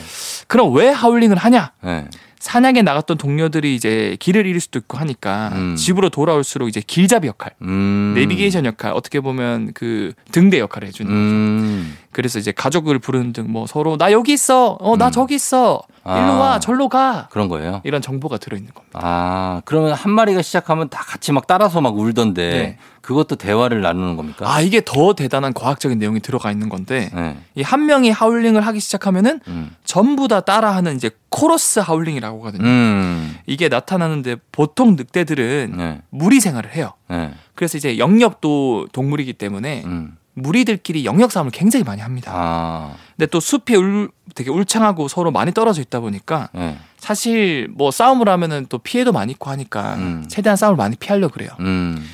[0.46, 1.72] 그럼 왜 하울링을 하냐?
[1.82, 2.08] 네.
[2.38, 5.76] 사냥에 나갔던 동료들이 이제 길을 잃을 수도 있고 하니까 음.
[5.76, 8.12] 집으로 돌아올수록 이제 길잡이 역할, 음.
[8.14, 11.10] 내비게이션 역할, 어떻게 보면 그 등대 역할을 해주는.
[11.12, 11.96] 음.
[12.12, 15.12] 그래서 이제 가족을 부르는 등 뭐 서로 나 여기 있어, 어나 음.
[15.12, 16.18] 저기 있어, 아.
[16.18, 17.82] 일로 와, 절로 가 그런 거예요.
[17.84, 19.00] 이런 정보가 들어있는 겁니다.
[19.02, 22.78] 아, 그러면 한 마리가 시작하면 다 같이 막 따라서 막 울던데 네.
[23.02, 24.52] 그것도 대화를 나누는 겁니까?
[24.52, 27.36] 아 이게 더 대단한 과학적인 내용이 들어가 있는 건데 네.
[27.54, 29.74] 이한 명이 하울링을 하기 시작하면은 음.
[29.84, 32.64] 전부 다 따라하는 이제 코러스 하울링이라고 하거든요.
[32.64, 33.36] 음.
[33.46, 36.00] 이게 나타나는데 보통 늑대들은 네.
[36.10, 36.92] 무리 생활을 해요.
[37.08, 37.32] 네.
[37.54, 40.16] 그래서 이제 영역도 동물이기 때문에 음.
[40.42, 42.32] 무리들끼리 영역 싸움을 굉장히 많이 합니다.
[42.34, 42.94] 아.
[43.16, 46.78] 근데 또 숲이 울, 되게 울창하고 서로 많이 떨어져 있다 보니까 네.
[46.98, 50.24] 사실 뭐 싸움을 하면은 또 피해도 많이 있고 하니까 음.
[50.28, 51.50] 최대한 싸움을 많이 피하려 그래요.
[51.60, 52.04] 음.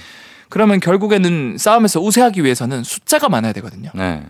[0.49, 3.91] 그러면 결국에는 싸움에서 우세하기 위해서는 숫자가 많아야 되거든요.
[3.95, 4.23] 네.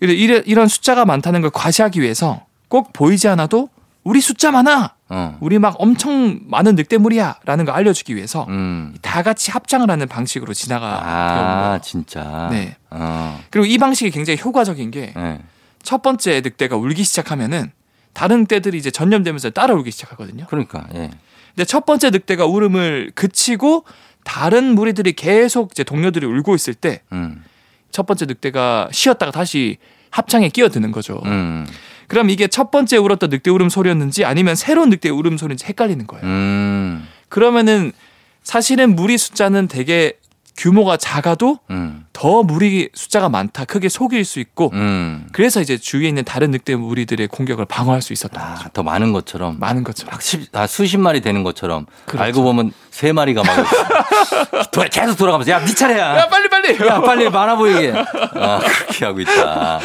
[0.00, 3.68] 이런 숫자가 많다는 걸 과시하기 위해서 꼭 보이지 않아도
[4.04, 4.94] 우리 숫자 많아.
[5.14, 5.36] 어.
[5.40, 8.94] 우리 막 엄청 많은 늑대물이야라는 걸 알려주기 위해서 음.
[9.02, 11.80] 다 같이 합장을 하는 방식으로 진화가 온 아, 거예요.
[11.82, 12.48] 진짜.
[12.50, 12.76] 네.
[12.88, 13.38] 어.
[13.50, 15.42] 그리고 이 방식이 굉장히 효과적인 게첫 네.
[16.02, 17.72] 번째 늑대가 울기 시작하면은
[18.14, 20.46] 다른 늑대들이 이제 전염되면서 따라 울기 시작하거든요.
[20.48, 20.86] 그러니까.
[20.94, 21.10] 예.
[21.54, 23.84] 근데 첫 번째 늑대가 울음을 그치고
[24.24, 27.44] 다른 무리들이 계속 이제 동료들이 울고 있을 때첫 음.
[28.06, 29.76] 번째 늑대가 쉬었다가 다시
[30.08, 31.20] 합창에 끼어드는 거죠.
[31.26, 31.66] 음.
[32.12, 36.26] 그럼 이게 첫 번째 울었던 늑대 울음 소리였는지 아니면 새로운 늑대 울음 소리인지 헷갈리는 거예요.
[36.26, 37.08] 음.
[37.30, 37.92] 그러면은
[38.42, 40.18] 사실은 무리 숫자는 되게
[40.56, 42.04] 규모가 작아도 음.
[42.12, 45.26] 더 무리 숫자가 많다, 크게 속일 수 있고 음.
[45.32, 48.64] 그래서 이제 주위에 있는 다른 늑대 무리들의 공격을 방어할 수 있었던 거죠.
[48.66, 49.58] 아, 더 많은 것처럼.
[49.58, 50.12] 많은 것처럼.
[50.12, 52.22] 막 십, 아, 수십 마리 되는 것처럼 그렇죠.
[52.24, 56.18] 알고 보면 세 마리가 막 도- 계속 돌아가면서 야네 차례야.
[56.18, 56.86] 야 빨리 빨리.
[56.86, 57.92] 야 빨리 많아 보이게.
[57.92, 59.80] 아, 그렇게 하고 있다.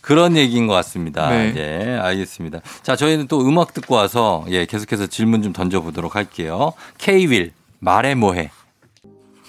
[0.00, 1.28] 그런 얘기인 것 같습니다.
[1.28, 1.52] 네.
[1.56, 2.60] 예, 알겠습니다.
[2.82, 6.72] 자, 저희는 또 음악 듣고 와서 예, 계속해서 질문 좀 던져보도록 할게요.
[6.96, 8.50] K-윌 말해 뭐해.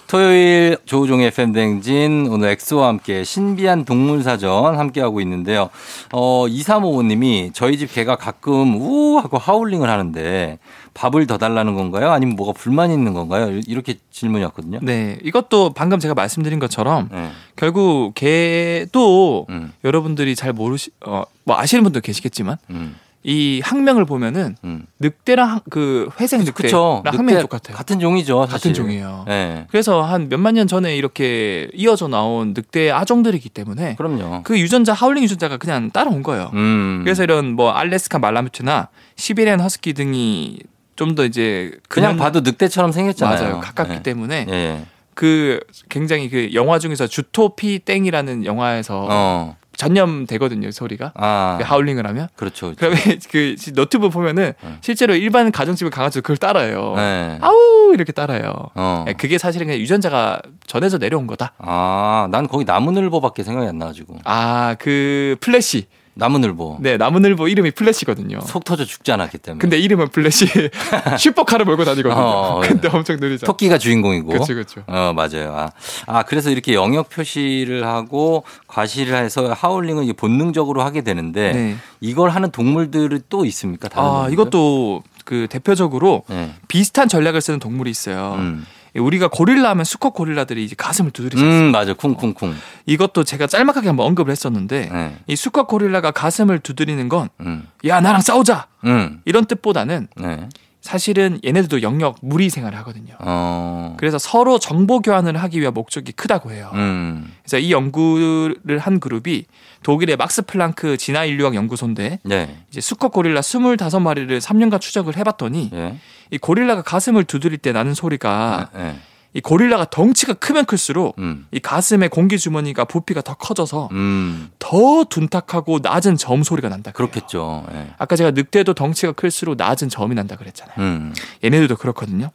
[0.09, 5.69] 토요일 조우종의 FM 댕진 오늘 엑소와 함께 신비한 동물 사전 함께 하고 있는데요.
[6.11, 10.57] 어, 2355님이 저희 집 개가 가끔 우 하고 하울링을 하는데
[10.95, 12.09] 밥을 더 달라는 건가요?
[12.09, 13.61] 아니면 뭐가 불만이 있는 건가요?
[13.67, 14.79] 이렇게 질문이 왔거든요.
[14.81, 17.29] 네, 이것도 방금 제가 말씀드린 것처럼 네.
[17.55, 24.55] 결국 개도 음, 여러분들이 잘 모르시, 어, 뭐 아시는 분도 계시겠지만 음, 이 학명을 보면은
[24.63, 24.85] 음.
[24.99, 26.41] 늑대랑 학- 그 회색.
[26.43, 27.75] 늑대랑 학명이 똑같아요.
[27.75, 28.45] 같은 종이죠.
[28.45, 28.53] 사실.
[28.53, 29.25] 같은 종이에요.
[29.27, 29.67] 네.
[29.69, 34.43] 그래서 한 몇만 년 전에 이렇게 이어져 나온 늑대 아종들이기 때문에 그럼요.
[34.43, 36.49] 그 유전자 하울링 유전자가 그냥 따라온 거예요.
[36.53, 37.01] 음.
[37.03, 40.59] 그래서 이런 뭐 알래스카 말라뮤트나 시베리안 허스키 등이
[40.95, 43.41] 좀 더 이제 그냥 봐도 늑대처럼 생겼잖아요.
[43.41, 43.59] 맞아요.
[43.61, 44.03] 가깝기 네.
[44.03, 44.85] 때문에 예.
[45.13, 49.55] 그 굉장히 그 영화 중에서 주토피 땡이라는 영화에서 어.
[49.79, 51.55] 전염되거든요 소리가 아.
[51.57, 52.73] 그 하울링을 하면 그렇죠.
[52.75, 52.77] 그렇죠.
[52.77, 54.77] 그러면 그 너튜브 보면은 네.
[54.81, 56.93] 실제로 일반 가정집의 강아지도 그걸 따라해요.
[56.97, 57.37] 네.
[57.41, 58.51] 아우 이렇게 따라요.
[58.75, 59.03] 어.
[59.07, 61.53] 네, 그게 사실은 그냥 유전자가 전해서 내려온 거다.
[61.59, 64.17] 아, 난 거기 나무늘보밖에 생각이 안 나가지고.
[64.25, 65.87] 아 그 플래시.
[66.19, 66.77] 나무늘보.
[66.81, 68.41] 네 나무늘보 이름이 플래시거든요.
[68.41, 69.59] 속 터져 죽잖아, 걔 때문에.
[69.59, 70.45] 근데 이름은 플래시
[71.17, 72.21] 슈퍼카를 몰고 다니거든요.
[72.21, 73.45] 어, 근데 엄청 느리죠.
[73.45, 74.27] 토끼가 주인공이고.
[74.27, 74.83] 그렇죠, 그렇죠.
[74.87, 75.55] 어, 맞아요.
[75.55, 75.71] 아,
[76.05, 81.75] 아, 그래서 이렇게 영역 표시를 하고 과시를 해서 howling은 이게 본능적으로 하게 되는데 네.
[82.01, 83.87] 이걸 하는 동물들이 또 있습니까?
[83.87, 84.33] 다른 아 동물들?
[84.33, 86.53] 이것도 그 대표적으로 네.
[86.67, 88.35] 비슷한 전략을 쓰는 동물이 있어요.
[88.37, 88.65] 음.
[88.95, 91.43] 우리가 고릴라 하면 수컷 고릴라들이 이제 가슴을 두드리죠.
[91.43, 91.93] 음, 맞아.
[91.93, 92.55] 쿵쿵쿵.
[92.85, 95.17] 이것도 제가 짤막하게 한번 언급을 했었는데 네.
[95.27, 97.67] 이 수컷 고릴라가 가슴을 두드리는 건 음.
[97.85, 99.21] 야 나랑 싸우자 음.
[99.25, 100.49] 이런 뜻보다는 네.
[100.81, 103.15] 사실은 얘네들도 영역 무리 생활을 하거든요.
[103.19, 103.95] 어.
[103.97, 106.71] 그래서 서로 정보 교환을 하기 위한 목적이 크다고 해요.
[106.73, 107.33] 음.
[107.43, 109.45] 그래서 이 연구를 한 그룹이
[109.83, 112.57] 독일의 막스 플랑크 진화 인류학 연구소인데 네.
[112.69, 115.97] 이제 수컷 고릴라 25마리를 3년간 추적을 해봤더니 예.
[116.31, 118.99] 이 고릴라가 가슴을 두드릴 때 나는 소리가 네.
[119.33, 121.45] 이 고릴라가 덩치가 크면 클수록 음.
[121.51, 124.49] 이 가슴의 공기 주머니가 부피가 더 커져서 음.
[124.57, 126.91] 더 둔탁하고 낮은 점 소리가 난다.
[126.91, 127.09] 그래요.
[127.11, 127.65] 그렇겠죠.
[127.73, 127.93] 예.
[127.97, 130.75] 아까 제가 늑대도 덩치가 클수록 낮은 점이 난다 그랬잖아요.
[130.79, 131.13] 음.
[131.43, 132.31] 얘네들도 그렇거든요.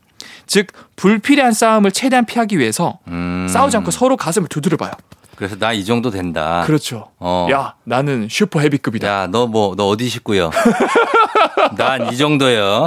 [0.47, 3.49] 즉 불필요한 싸움을 최대한 피하기 위해서 음.
[3.51, 4.93] 싸우지 않고 서로 가슴을 두드려 봐요.
[5.37, 6.63] 그래서 나 이 정도 된다.
[6.67, 7.11] 그렇죠.
[7.19, 7.49] 어.
[7.51, 9.07] 야 나는 슈퍼 헤비급이다.
[9.09, 10.51] 야, 너 뭐, 너 어디 식구요?
[11.77, 12.87] 난 이 정도요.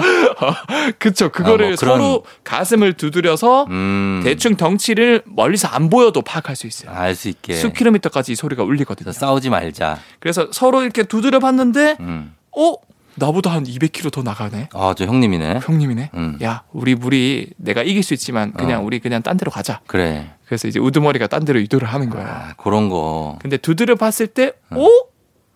[1.00, 1.30] 그쵸.
[1.30, 4.22] 그거를 아, 뭐 그런- 서로 가슴을 두드려서 음.
[4.24, 6.92] 대충 덩치를 멀리서 안 보여도 파악할 수 있어요.
[6.92, 7.54] 알 수 있게.
[7.56, 9.12] 수 킬로미터까지 이 소리가 울리거든요.
[9.12, 9.98] 싸우지 말자.
[10.20, 12.36] 그래서 서로 이렇게 두드려 봤는데 음.
[12.56, 12.74] 어?
[13.18, 14.70] 나보다 한 200km 더 나가네.
[14.74, 15.60] 아, 저 형님이네.
[15.64, 16.12] 형님이네.
[16.14, 16.38] 음.
[16.44, 18.86] 야, 우리 물이 내가 이길 수 있지만 그냥 어.
[18.86, 19.82] 우리 그냥 딴 데로 가자.
[19.88, 20.34] 그래.
[20.46, 22.26] 그래서 이제 우두머리가 딴 데로 이도를 하는 거야.
[22.26, 23.38] 아, 그런 거.
[23.42, 24.88] 근데 두드려 봤을 때, 어?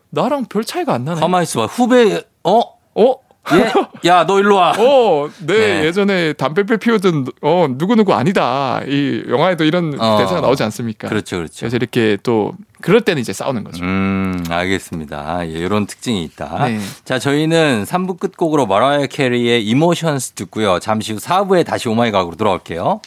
[0.10, 1.20] 나랑 별 차이가 안 나네.
[1.22, 1.68] 가만히 있어봐.
[1.68, 2.60] 후배, 어?
[2.96, 3.16] 어?
[3.54, 3.72] 예?
[4.08, 4.72] 야, 너 일로 와.
[4.78, 5.86] 어, 네, 네.
[5.86, 8.82] 예전에 담배필 피우던 어 누구 누구 아니다.
[8.88, 10.18] 이 영화에도 이런 어.
[10.18, 11.10] 대사가 나오지 않습니까?
[11.10, 11.54] 그렇죠, 그렇죠.
[11.60, 13.84] 그래서 이렇게 또 그럴 때는 이제 싸우는 거죠.
[13.84, 15.48] 음, 알겠습니다.
[15.48, 16.68] 예, 이런 특징이 있다.
[16.68, 16.80] 네.
[17.04, 20.80] 자, 저희는 3부 끝곡으로 마라이어 캐리의 Emotions 듣고요.
[20.80, 23.02] 잠시 후 4부에 다시 Oh my 과학으로 돌아올게요.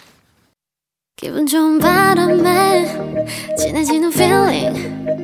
[1.16, 2.86] 기분 좋은 바람에
[3.56, 5.23] 진해지는 feeling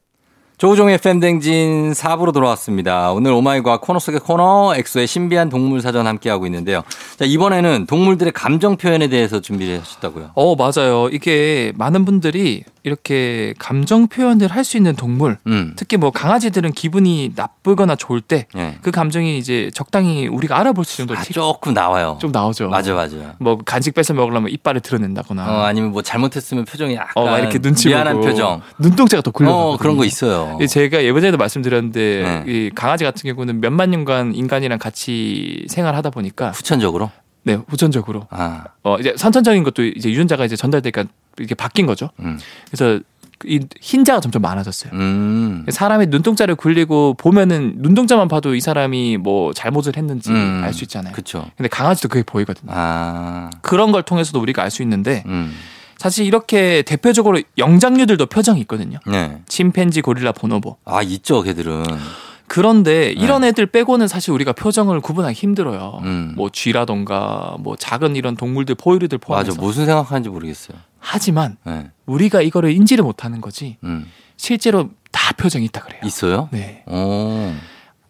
[0.61, 3.11] 조우종의 FM 댕진 4부로 돌아왔습니다.
[3.13, 6.83] 오늘 Oh my 과학 코너 속의 코너 엑소의 신비한 동물 사전 함께하고 있는데요.
[7.17, 10.29] 자, 이번에는 동물들의 감정 표현에 대해서 준비를 하셨다고요.
[10.35, 11.09] 어, 맞아요.
[11.11, 15.73] 이게 많은 분들이 이렇게 감정 표현을 할 수 있는 동물, 음.
[15.75, 18.77] 특히 뭐 강아지들은 기분이 나쁘거나 좋을 때그 예.
[18.91, 22.19] 감정이 이제 적당히 우리가 알아볼 수 정도로 아, 티- 조금 나와요.
[22.21, 22.69] 좀 나오죠.
[22.69, 23.15] 맞아, 맞아.
[23.39, 25.43] 뭐 간식 뺏어 먹으려면 이빨을 드러낸다거나.
[25.51, 28.61] 어, 아니면 뭐 잘못했으면 표정이 약간 어, 막 이렇게 눈치 미안한 보고 표정.
[28.77, 29.51] 눈동자가 또 굴려.
[29.51, 30.50] 어, 그런 거 있어요.
[30.67, 32.51] 제가 예전에도 말씀드렸는데 네.
[32.51, 37.11] 이 강아지 같은 경우는 몇만 년간 인간이랑 같이 생활하다 보니까 후천적으로?
[37.43, 41.05] 네 후천적으로 아, 어 이제 선천적인 것도 이제 유전자가 이제 전달되니까
[41.39, 42.09] 이게 바뀐 거죠.
[42.19, 42.37] 음.
[42.69, 42.99] 그래서
[43.43, 44.93] 이 흰자가 점점 많아졌어요.
[44.93, 45.65] 음.
[45.67, 50.61] 사람이 눈동자를 굴리고 보면은 눈동자만 봐도 이 사람이 뭐 잘못을 했는지 음.
[50.63, 51.13] 알수 있잖아요.
[51.13, 51.49] 그쵸.
[51.57, 52.71] 근데 강아지도 그게 보이거든요.
[52.75, 55.55] 아, 그런 걸 통해서도 우리가 알 수 있는데 음.
[56.01, 58.97] 사실 이렇게 대표적으로 영장류들도 표정이 있거든요.
[59.05, 59.39] 네.
[59.47, 60.77] 침팬지, 고릴라, 보노보.
[60.83, 61.83] 아, 있죠, 걔들은.
[62.47, 65.99] 그런데 이런 애들 빼고는 사실 우리가 표정을 구분하기 힘들어요.
[66.01, 66.09] 네.
[66.09, 66.33] 음.
[66.35, 69.61] 뭐 쥐라던가 뭐 작은 이런 동물들 포유류들 맞아, 포함해서.
[69.61, 70.75] 무슨 생각하는지 모르겠어요.
[70.97, 71.91] 하지만 네.
[72.07, 74.07] 우리가 이거를 인지를 못하는 거지 음.
[74.37, 76.01] 실제로 다 표정이 있다 그래요.
[76.03, 76.49] 있어요?
[76.51, 76.83] 네.
[76.87, 77.53] 오,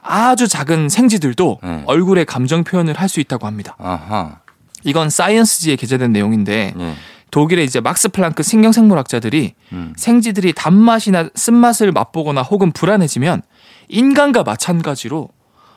[0.01, 1.83] 아주 작은 생쥐들도 네.
[1.87, 3.75] 얼굴에 감정 표현을 할 수 있다고 합니다.
[3.79, 4.39] 아하.
[4.85, 6.95] 이건 사이언스지에 게재된 내용인데 네.
[7.31, 9.93] 독일의 이제 막스 플랑크 신경생물학자들이 음.
[9.95, 13.41] 생쥐들이 단맛이나 쓴맛을 맛보거나 혹은 불안해지면
[13.87, 15.29] 인간과 마찬가지로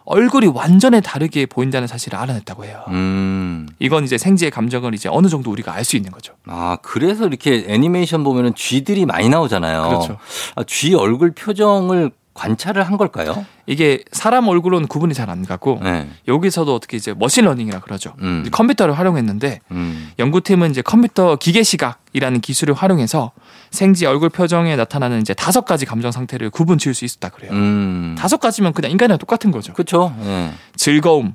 [0.07, 2.85] 얼굴이 완전히 다르게 보인다는 사실을 알아냈다고 해요.
[2.88, 3.67] 음.
[3.79, 6.35] 이건 이제 생쥐의 감정을 이제 어느 정도 우리가 알 수 있는 거죠.
[6.47, 9.88] 아, 그래서 이렇게 애니메이션 보면은 쥐들이 많이 나오잖아요.
[9.88, 10.19] 그렇죠.
[10.57, 13.47] 아, 쥐 얼굴 표정을 관찰을 한 걸까요?
[13.66, 16.09] 이게 사람 얼굴로는 구분이 잘 안 가고 네.
[16.29, 18.14] 여기서도 어떻게 이제 머신러닝이라 그러죠.
[18.20, 18.47] 음.
[18.53, 20.11] 컴퓨터를 활용했는데 음.
[20.18, 23.33] 연구팀은 이제 컴퓨터 기계 시각이라는 기술을 활용해서
[23.70, 27.53] 생쥐 얼굴 표정에 나타나는 이제 다섯 가지 감정 상태를 구분 지을 수 있었다 그래요.
[27.53, 28.14] 음.
[28.18, 29.73] 다섯 가지면 그냥 인간이랑 똑같은 거죠.
[29.73, 30.14] 그쵸.
[30.25, 30.51] 예.
[30.77, 31.35] 즐거움,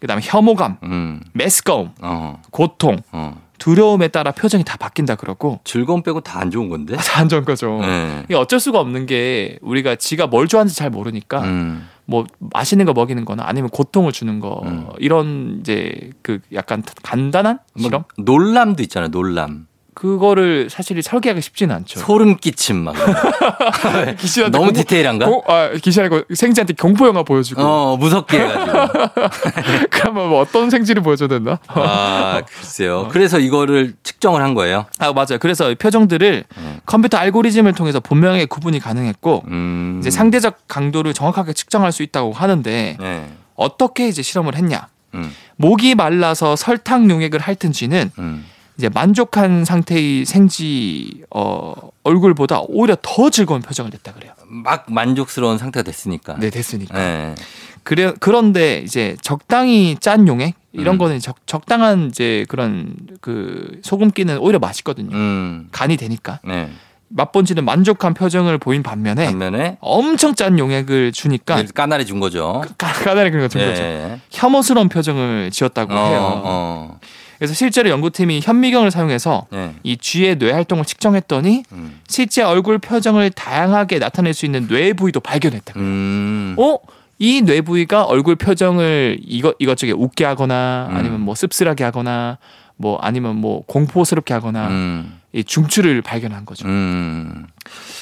[0.00, 1.20] 그다음에 혐오감, 음.
[1.32, 2.42] 메스꺼움, 어.
[2.50, 3.40] 고통, 어.
[3.58, 6.96] 두려움에 따라 표정이 다 바뀐다 그러고 즐거움 빼고 다 안 좋은 건데?
[6.96, 7.78] 다 안 좋은 거죠.
[7.80, 8.22] 네.
[8.24, 11.88] 이게 어쩔 수가 없는 게 우리가 지가 뭘 좋아하는지 잘 모르니까 음.
[12.06, 14.86] 뭐 맛있는 거 먹이는 거나 아니면 고통을 주는 거 음.
[14.98, 19.66] 이런 이제 그 약간 간단한 실험 뭐, 놀람도 있잖아요, 놀람.
[19.98, 21.98] 그거를 사실 설계하기 쉽지는 않죠.
[21.98, 22.94] 소름 끼침 막.
[24.16, 25.26] 기시한테 너무 공포- 디테일한가?
[25.26, 28.78] 고- 아, 기시하고 생쥐한테 공포 영화 보여주고 어, 무섭게 해가지고.
[29.90, 31.58] 그러면 뭐 어떤 생쥐를 보여줘야 되나?
[31.66, 33.08] 아, 글쎄요.
[33.10, 34.86] 그래서 이거를 측정을 한 거예요.
[35.00, 35.38] 아 맞아요.
[35.40, 36.80] 그래서 이 표정들을 음.
[36.86, 39.96] 컴퓨터 알고리즘을 통해서 분명하게 구분이 가능했고 음.
[39.98, 43.28] 이제 상대적 강도를 정확하게 측정할 수 있다고 하는데 네.
[43.56, 44.86] 어떻게 이제 실험을 했냐?
[45.14, 45.34] 음.
[45.56, 48.44] 목이 말라서 설탕 용액을 핥은 쥐는 음.
[48.78, 54.32] 이제 만족한 상태의 생쥐 어, 얼굴보다 오히려 더 즐거운 표정을 냈다 그래요.
[54.46, 56.36] 막 만족스러운 상태가 됐으니까.
[56.38, 56.96] 네 됐으니까.
[56.96, 57.34] 네.
[57.82, 60.98] 그래 그런데 이제 적당히 짠 용액 이런 음.
[60.98, 65.10] 거는 적, 적당한 이제 그런 그 소금기는 오히려 맛있거든요.
[65.16, 65.68] 음.
[65.72, 66.68] 간이 되니까 네.
[67.10, 72.62] 맛본지는 만족한 표정을 보인 반면에 반면에 엄청 짠 용액을 주니까 까나리 준 거죠.
[72.76, 73.82] 까- 까다리 그런 거준 거죠.
[73.82, 74.20] 네.
[74.30, 76.42] 혐오스러운 표정을 지었다고 어, 해요.
[76.44, 76.67] 어.
[77.38, 79.74] 그래서 실제로 연구팀이 현미경을 사용해서 네.
[79.84, 82.00] 이 쥐의 뇌 활동을 측정했더니 음.
[82.08, 85.74] 실제 얼굴 표정을 다양하게 나타낼 수 있는 뇌 부위도 발견했다.
[85.76, 86.56] 음.
[86.58, 86.78] 어?
[87.20, 90.96] 이 뇌 부위가 얼굴 표정을 이것 이것저것 웃게 하거나 음.
[90.96, 92.38] 아니면 뭐 씁쓸하게 하거나
[92.76, 95.20] 뭐 아니면 뭐 공포스럽게 하거나 음.
[95.32, 96.66] 이 중추를 발견한 거죠.
[96.68, 97.46] 음.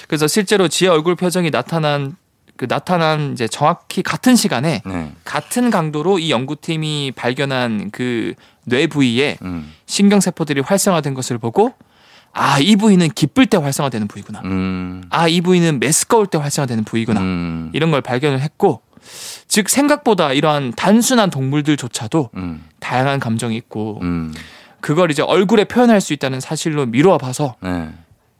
[0.09, 2.17] 그래서 실제로 쥐의 얼굴 표정이 나타난
[2.57, 5.13] 그 나타난 이제 정확히 같은 시간에 네.
[5.25, 8.35] 같은 강도로 이 연구팀이 발견한 그
[8.67, 9.73] 뇌 부위에 음.
[9.87, 11.73] 신경세포들이 활성화된 것을 보고
[12.33, 14.43] 아, 이 부위는 기쁠 때 활성화되는 부위구나.
[14.45, 15.03] 음.
[15.09, 17.21] 아, 이 부위는 메스꺼울 때 활성화되는 부위구나.
[17.21, 17.71] 음.
[17.73, 18.83] 이런 걸 발견을 했고
[19.49, 22.65] 즉 생각보다 이러한 단순한 동물들조차도 음.
[22.81, 24.35] 다양한 감정이 있고 음.
[24.81, 27.89] 그걸 이제 얼굴에 표현할 수 있다는 사실로 미루어 봐서 네.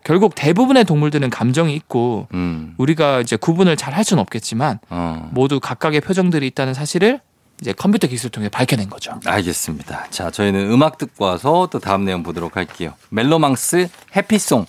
[0.07, 2.75] 결국 대부분의 동물들은 감정이 있고 음.
[2.79, 5.31] 우리가 이제 구분을 잘 할 수는 없겠지만 어.
[5.33, 7.21] 모두 각각의 표정들이 있다는 사실을
[7.61, 9.19] 이제 컴퓨터 기술을 통해 밝혀낸 거죠.
[9.25, 10.07] 알겠습니다.
[10.11, 12.93] 자, 저희는 음악 듣고 와서 또 다음 내용 보도록 할게요.
[13.09, 14.67] 멜로망스 해피송.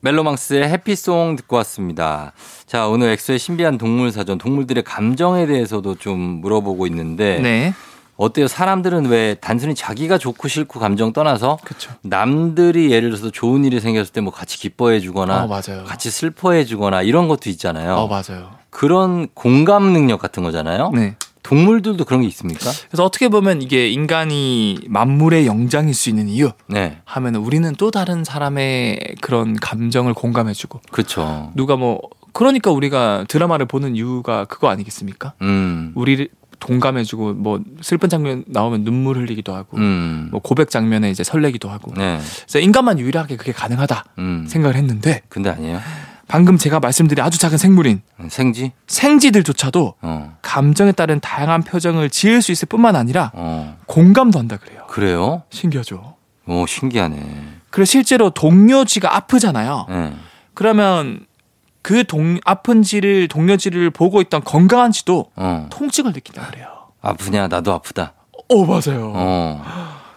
[0.00, 2.32] 멜로망스의 해피송 듣고 왔습니다.
[2.66, 7.74] 자, 오늘 엑소의 신비한 동물 사전, 동물들의 감정에 대해서도 좀 물어보고 있는데 네.
[8.16, 8.48] 어때요?
[8.48, 11.92] 사람들은 왜 단순히 자기가 좋고 싫고 감정 떠나서 그렇죠.
[12.02, 15.60] 남들이 예를 들어서 좋은 일이 생겼을 때 뭐 같이 기뻐해 주거나 어.
[15.86, 17.94] 같이 슬퍼해 주거나 이런 것도 있잖아요.
[17.94, 18.50] 어, 맞아요.
[18.70, 20.90] 그런 공감 능력 같은 거잖아요.
[20.94, 21.16] 네.
[21.42, 22.70] 동물들도 그런 게 있습니까?
[22.88, 26.98] 그래서 어떻게 보면 이게 인간이 만물의 영장일 수 있는 이유 네.
[27.04, 31.52] 하면 우리는 또 다른 사람의 그런 감정을 공감해주고 그렇죠.
[31.54, 32.00] 누가 뭐
[32.32, 35.34] 그러니까 우리가 드라마를 보는 이유가 그거 아니겠습니까?
[35.42, 35.92] 음.
[35.94, 36.28] 우리를
[36.64, 40.28] 동감해주고 뭐 슬픈 장면 나오면 눈물 흘리기도 하고 음.
[40.30, 42.18] 뭐 고백 장면에 이제 설레기도 하고 네.
[42.46, 44.46] 그래서 인간만 유일하게 그게 가능하다 음.
[44.48, 45.80] 생각을 했는데 근데 아니에요.
[46.26, 48.72] 방금 제가 말씀드린 아주 작은 생물인 생쥐?
[48.86, 50.36] 생쥐들조차도 어.
[50.40, 53.76] 감정에 따른 다양한 표정을 지을 수 있을 뿐만 아니라 어.
[53.86, 54.86] 공감도 한다 그래요.
[54.88, 55.42] 그래요?
[55.50, 56.14] 신기하죠.
[56.46, 57.20] 오, 신기하네.
[57.68, 59.86] 그래서 실제로 동료쥐가 아프잖아요.
[59.88, 60.12] 네.
[60.54, 61.26] 그러면
[61.84, 65.66] 그 동, 아픈 쥐를 동료쥐를 보고 있던 건강한 쥐도 어.
[65.70, 66.66] 통증을 느낀다 그래요.
[67.02, 67.46] 아프냐?
[67.46, 68.14] 나도 아프다.
[68.48, 69.12] 어 맞아요.
[69.14, 69.62] 어.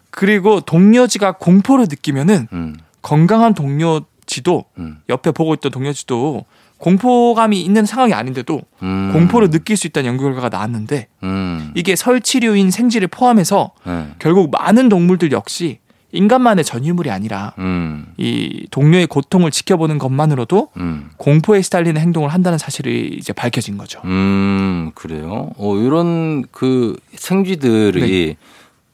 [0.09, 2.77] 그리고 동료쥐가 공포를 느끼면은 음.
[3.01, 5.01] 건강한 동료쥐도 음.
[5.09, 6.45] 옆에 보고 있던 동료쥐도
[6.77, 9.09] 공포감이 있는 상황이 아닌데도 음.
[9.11, 11.73] 공포를 느낄 수 있다는 연구 결과가 나왔는데 음.
[11.75, 14.07] 이게 설치류인 생쥐를 포함해서 네.
[14.19, 15.79] 결국 많은 동물들 역시
[16.17, 18.07] 인간만의 전유물이 아니라 음.
[18.17, 21.11] 이 동료의 고통을 지켜보는 것만으로도 음.
[21.17, 24.01] 공포에 시달리는 행동을 한다는 사실이 이제 밝혀진 거죠.
[24.05, 25.51] 음, 그래요?
[25.57, 28.37] 어, 이런 그 생쥐들이 네.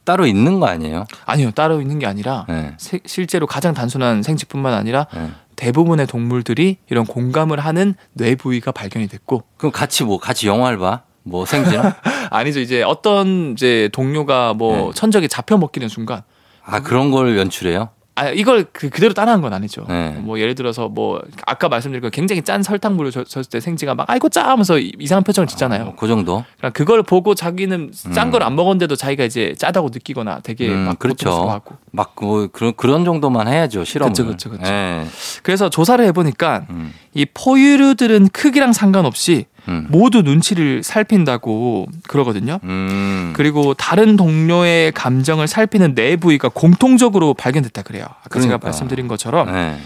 [0.04, 1.06] 따로 있는 거 아니에요?
[1.24, 2.72] 아니요, 따로 있는 게 아니라 네.
[2.76, 5.30] 세- 실제로 가장 단순한 생쥐뿐만 아니라 네.
[5.56, 11.02] 대부분의 동물들이 이런 공감을 하는 뇌 부위가 발견이 됐고 그럼 같이 뭐 같이 영화를 봐?
[11.22, 11.94] 뭐 생쥐랑?
[12.30, 14.90] 아니죠 이제 어떤 이제 동료가 뭐 네.
[14.94, 16.22] 천적이 잡혀 먹기는 순간
[16.64, 17.90] 아 그런 걸 연출해요?
[18.16, 19.84] 아 이걸 그, 그대로 따라한 건 아니죠.
[19.88, 20.10] 네.
[20.20, 24.08] 뭐 예를 들어서 뭐 아까 말씀드린 거 굉장히 짠 설탕물을 줬- 줬을 때 생쥐가 막
[24.08, 25.82] 아이고 짜 하면서 이- 이상한 표정을 짓잖아요.
[25.82, 26.44] 어, 그 정도?
[26.58, 28.30] 그러니까 그걸 보고 자기는 짠 음.
[28.30, 31.60] 걸안 먹었는데도 자기가 이제 짜다고 느끼거나 되게 음, 막 그렇죠.
[31.90, 34.12] 막뭐 그런 그런 정도만 해야죠 실험을.
[34.12, 34.62] 그쵸, 그쵸, 그쵸.
[34.64, 35.04] 예.
[35.42, 42.60] 그래서 조사를 해보니까 음, 이 포유류들은 크기랑 상관없이 음, 모두 눈치를 살핀다고 그러거든요.
[42.64, 43.32] 음.
[43.34, 48.04] 그리고 다른 동료의 감정을 살피는 뇌 부위가 공통적으로 발견됐다 그래요.
[48.04, 48.66] 아까 제가 그러니까.
[48.66, 49.78] 말씀드린 것처럼 네.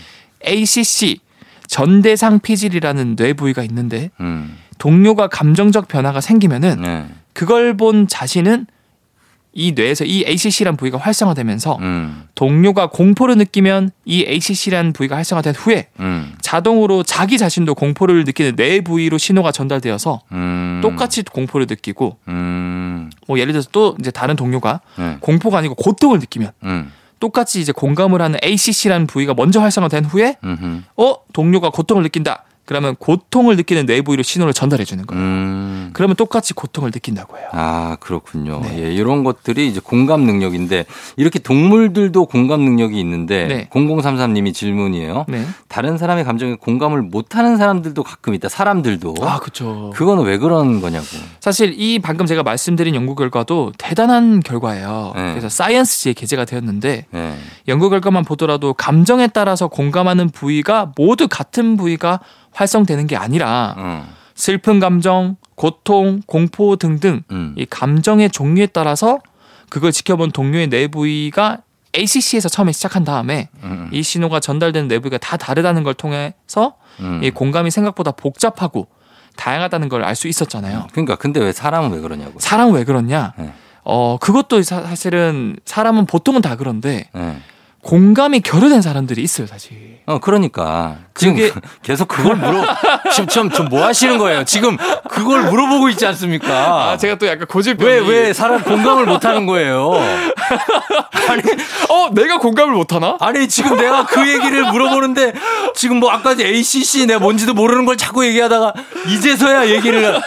[0.46, 1.20] ACC
[1.66, 7.06] 전대상 피질이라는 뇌 부위가 있는데 음, 동료가 감정적 변화가 생기면은 네.
[7.32, 8.66] 그걸 본 자신은
[9.52, 15.88] 이 뇌에서 이 ACC란 부위가 활성화되면서 음, 동료가 공포를 느끼면 이 ACC란 부위가 활성화된 후에
[16.00, 20.80] 음, 자동으로 자기 자신도 공포를 느끼는 뇌 부위로 신호가 전달되어서 음.
[20.82, 25.16] 똑같이 공포를 느끼고 음, 뭐 예를 들어서 또 이제 다른 동료가 네.
[25.20, 30.82] 공포가 아니고 고통을 느끼면 음, 똑같이 이제 공감을 하는 ACC라는 부위가 먼저 활성화된 후에 음흠.
[30.96, 35.22] 어 동료가 고통을 느낀다 그러면 고통을 느끼는 뇌 부 위로 신호를 전달해 주는 거예요.
[35.24, 35.90] 음.
[35.94, 37.46] 그러면 똑같이 고통을 느낀다고 해요.
[37.52, 38.60] 아, 그렇군요.
[38.62, 38.84] 네.
[38.84, 40.84] 예, 이런 것들이 이제 공감 능력인데
[41.16, 43.68] 이렇게 동물들도 공감 능력이 있는데 네.
[43.70, 45.24] 0033님이 질문이에요.
[45.28, 45.44] 네.
[45.68, 48.48] 다른 사람의 감정에 공감을 못하는 사람들도 가끔 있다.
[48.48, 49.14] 사람들도.
[49.22, 49.90] 아 그렇죠.
[49.94, 51.06] 그거는 왜 그런 거냐고.
[51.40, 55.12] 사실 이 방금 제가 말씀드린 연구 결과도 대단한 결과예요.
[55.16, 55.30] 네.
[55.30, 57.34] 그래서 사이언스지에 게재가 되었는데 네.
[57.66, 62.20] 연구 결과만 보더라도 감정에 따라서 공감하는 부위가 모두 같은 부위가
[62.52, 64.08] 활성되는 게 아니라 어.
[64.34, 67.54] 슬픈 감정, 고통, 공포 등등 음.
[67.56, 69.18] 이 감정의 종류에 따라서
[69.68, 71.58] 그걸 지켜본 동료의 뇌 부위가
[71.96, 73.88] ACC에서 처음에 시작한 다음에 음.
[73.92, 77.20] 이 신호가 전달되는 뇌 부위가 다 다르다는 걸 통해서 음.
[77.22, 78.86] 이 공감이 생각보다 복잡하고
[79.36, 80.88] 다양하다는 걸 알 수 있었잖아요.
[80.92, 82.38] 그러니까 근데 왜 사람은 왜 그러냐고.
[82.38, 83.34] 사람은 왜 그러냐?
[83.38, 83.52] 네.
[83.84, 87.40] 어 그것도 사, 사실은 사람은 보통은 다 그런데 네.
[87.92, 90.00] 공감이 결여된 사람들이 있어요, 사실.
[90.04, 90.96] 어, 그러니까.
[91.14, 92.62] 지금 그게- 계속 그걸 물어,
[93.12, 94.44] 지금 좀, 좀뭐 하시는 거예요?
[94.44, 94.76] 지금
[95.08, 96.90] 그걸 물어보고 있지 않습니까?
[96.90, 99.92] 아, 제가 또 약간 고질병이 왜, 왜 사람 공감을 못 하는 거예요?
[101.30, 101.42] 아니,
[101.88, 103.16] 어, 내가 공감을 못 하나?
[103.20, 105.32] 아니, 지금 내가 그 얘기를 물어보는데,
[105.74, 108.74] 지금 뭐 아까 ACC 내가 뭔지도 모르는 걸 자꾸 얘기하다가,
[109.08, 110.20] 이제서야 얘기를.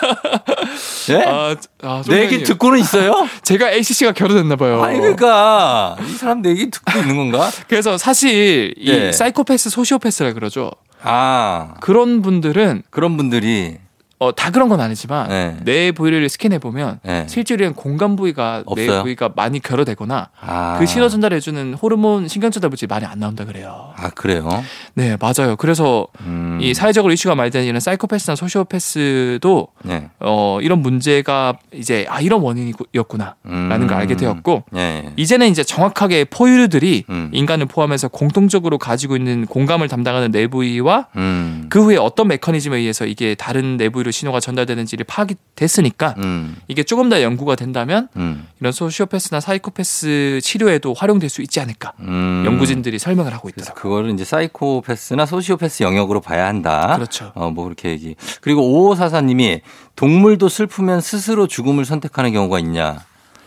[1.09, 1.24] 예?
[1.28, 2.43] 아, 아 내 얘기.
[2.43, 3.28] 듣고는 있어요?
[3.43, 4.84] 제가 ACC가 결여됐나 봐요.
[4.84, 5.95] 아니, 그러니까.
[6.07, 7.51] 이 사람 내 얘기 듣고 있는 건가?
[7.68, 9.12] 그래서 사실 이 예.
[9.12, 10.72] 사이코패스, 소시오패스라 그러죠.
[11.02, 13.78] 아, 그런 분들은 그런 분들이.
[14.22, 15.58] 어, 다 그런 건 아니지만 네.
[15.64, 17.26] 뇌 부위를 스캔해 보면 네.
[17.28, 19.02] 실제로는 공간 부위가 뇌 없어요?
[19.02, 20.76] 부위가 많이 결여되거나 아.
[20.78, 23.94] 그 신호 전달해 주는 호르몬 신경 전달 물질이 많이 안 나온다 그래요.
[23.98, 24.48] 아, 그래요?
[24.94, 25.56] 네, 맞아요.
[25.56, 26.60] 그래서 음.
[26.62, 30.10] 이 사회적으로 이슈가 많이 되는 이런 사이코패스나 소시오패스도 네.
[30.20, 33.88] 어 이런 문제가 이제 아 이런 원인이었구나라는 음.
[33.88, 34.80] 걸 알게 되었고 예.
[34.80, 35.14] 예.
[35.16, 37.30] 이제는 이제 정확하게 포유류들이 음.
[37.34, 41.66] 인간을 포함해서 공통적으로 가지고 있는 공감을 담당하는 내부위와 음.
[41.70, 46.57] 그 후에 어떤 메커니즘에 의해서 이게 다른 내부위로 신호가 전달되는지를 파악이 됐으니까 음.
[46.68, 48.47] 이게 조금 더 연구가 된다면 음.
[48.59, 52.43] 이런 소시오패스나 사이코패스 치료에도 활용될 수 있지 않을까 음.
[52.45, 53.82] 연구진들이 설명을 하고 있더라고요.
[53.82, 56.93] 그거를 이제 사이코패스나 소시오패스 영역으로 봐야 한다.
[56.95, 57.32] 그렇죠.
[57.36, 58.16] 어, 뭐 그렇게 얘기.
[58.41, 58.62] 그리고
[58.95, 59.62] 5544님이
[59.95, 62.99] 동물도 슬프면 스스로 죽음을 선택하는 경우가 있냐.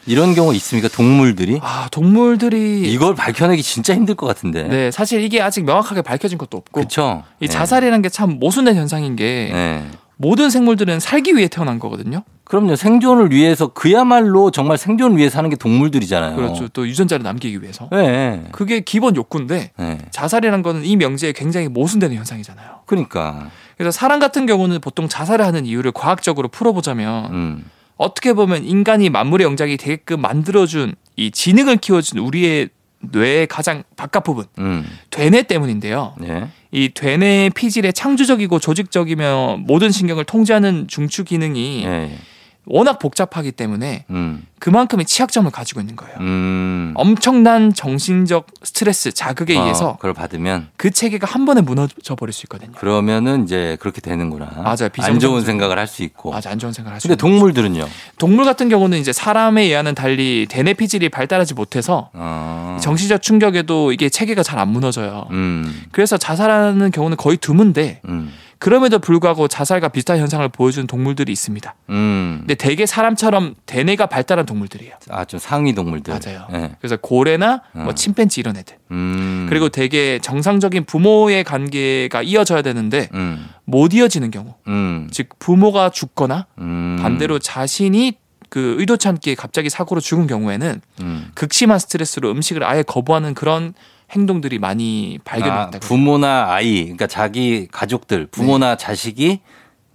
[0.06, 0.88] 이런 경우 있습니까?
[0.88, 1.60] 동물들이?
[1.62, 4.64] 아 동물들이 이걸 밝혀내기 진짜 힘들 것 같은데.
[4.64, 7.24] 네 사실 이게 아직 명확하게 밝혀진 것도 없고 그렇죠.
[7.40, 9.90] 이 자살이라는 게참 모순된 현상인 게 네.
[10.16, 12.22] 모든 생물들은 살기 위해 태어난 거거든요.
[12.44, 12.76] 그럼요.
[12.76, 16.36] 생존을 위해서 그야말로 정말 생존을 위해 사는 게 동물들이잖아요.
[16.36, 16.68] 그렇죠.
[16.68, 17.88] 또 유전자를 남기기 위해서.
[17.90, 18.44] 네.
[18.52, 19.98] 그게 기본 욕구인데 네.
[20.10, 22.80] 자살이라는 거는 이 명제에 굉장히 모순되는 현상이잖아요.
[22.86, 23.50] 그러니까.
[23.76, 27.64] 그래서 사람 같은 경우는 보통 자살을 하는 이유를 과학적으로 풀어보자면 음.
[27.96, 32.68] 어떻게 보면 인간이 만물의 영장이 되게끔 만들어준 이 지능을 키워준 우리의
[33.00, 34.84] 뇌의 가장 바깥 부분 음.
[35.10, 36.14] 되뇌 때문인데요.
[36.18, 36.48] 네.
[36.74, 42.18] 이 되뇌 피질의 창조적이고 조직적이며 모든 신경을 통제하는 중추 기능이 네.
[42.66, 44.46] 워낙 복잡하기 때문에 음.
[44.58, 46.16] 그만큼의 취약점을 가지고 있는 거예요.
[46.20, 46.92] 음.
[46.96, 52.46] 엄청난 정신적 스트레스, 자극에 어, 의해서 그걸 받으면 그 체계가 한 번에 무너져 버릴 수
[52.46, 52.72] 있거든요.
[52.72, 54.46] 그러면은 이제 그렇게 되는구나.
[54.62, 54.88] 맞아요.
[55.00, 55.42] 안 좋은.
[55.42, 56.34] 생각을 할 수 있고.
[56.34, 57.08] 아주 안 좋은 생각을 하시고.
[57.10, 57.86] 근데 동물들은요?
[58.18, 62.78] 동물 같은 경우는 이제 사람에 의하는 달리 대뇌 피질이 발달하지 못해서 어.
[62.80, 65.26] 정신적 충격에도 이게 체계가 잘 안 무너져요.
[65.32, 65.82] 음.
[65.90, 68.32] 그래서 자살하는 경우는 거의 드문데 음.
[68.64, 71.74] 그럼에도 불구하고 자살과 비슷한 현상을 보여주는 동물들이 있습니다.
[71.90, 72.36] 음.
[72.40, 74.94] 근데 대개 사람처럼 대뇌가 발달한 동물들이에요.
[75.10, 76.18] 아, 좀 상위 동물들.
[76.18, 76.48] 맞아요.
[76.54, 76.70] 예.
[76.80, 77.94] 그래서 고래나 뭐 어.
[77.94, 78.78] 침팬지 이런 애들.
[78.90, 79.44] 음.
[79.50, 83.46] 그리고 되게 정상적인 부모의 관계가 이어져야 되는데 음.
[83.66, 84.54] 못 이어지는 경우.
[84.66, 85.08] 음.
[85.10, 86.96] 즉 부모가 죽거나 음.
[87.02, 88.16] 반대로 자신이
[88.48, 91.30] 그 의도치 않게 갑자기 사고로 죽은 경우에는 음.
[91.34, 93.74] 극심한 스트레스로 음식을 아예 거부하는 그런
[94.14, 95.86] 행동들이 많이 아, 발견됐다고.
[95.86, 99.40] 부모나 아이, 그러니까 자기 가족들, 부모나 자식이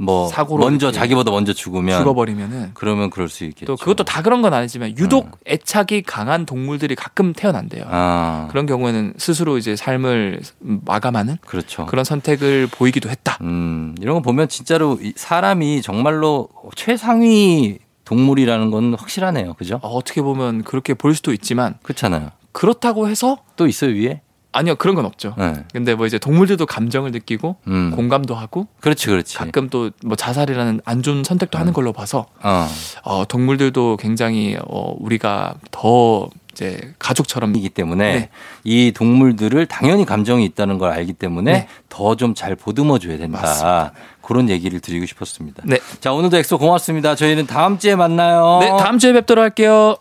[0.01, 0.33] 뭐 네.
[0.33, 3.65] 사고로 먼저 자기보다 먼저 죽으면 죽어버리면은 그러면 그럴 수 있겠죠.
[3.65, 7.83] 또 그것도 다 그런 건 아니지만 유독 애착이 강한 동물들이 가끔 태어난대요.
[7.89, 11.85] 아, 그런 경우에는 스스로 이제 삶을 마감하는 그렇죠.
[11.87, 13.39] 그런 선택을 보이기도 했다.
[13.41, 16.47] 음, 이런 거 보면 진짜로 이 사람이 정말로
[16.77, 19.55] 최상위 동물이라는 건 확실하네요.
[19.55, 19.81] 그죠?
[19.83, 22.31] 어, 어떻게 보면 그렇게 볼 수도 있지만 그렇잖아요.
[22.51, 24.21] 그렇다고 해서 또 있어요, 위에?
[24.51, 25.35] 아니요 그런 건 없죠.
[25.37, 25.53] 네.
[25.71, 27.91] 근데 뭐 이제 동물들도 감정을 느끼고 음.
[27.95, 29.37] 공감도 하고 그렇지, 그렇지.
[29.37, 32.67] 가끔 또 뭐 자살이라는 안 좋은 선택도 하는 걸로 봐서 어.
[33.03, 38.29] 어, 동물들도 굉장히 어, 우리가 더 이제 가족처럼 이기 때문에 네.
[38.63, 41.67] 이 동물들을 당연히 감정이 있다는 걸 알기 때문에 네.
[41.89, 43.39] 더좀 잘 보듬어 줘야 된다.
[43.41, 43.91] 맞습니다.
[44.23, 45.61] 그런 얘기를 드리고 싶었습니다.
[45.65, 45.77] 네.
[46.01, 47.13] 자, 오늘도 엑소 고맙습니다.
[47.15, 48.57] 저희는 다음 주에 만나요.
[48.61, 49.95] 네 다음 주에 뵙도록 할게요.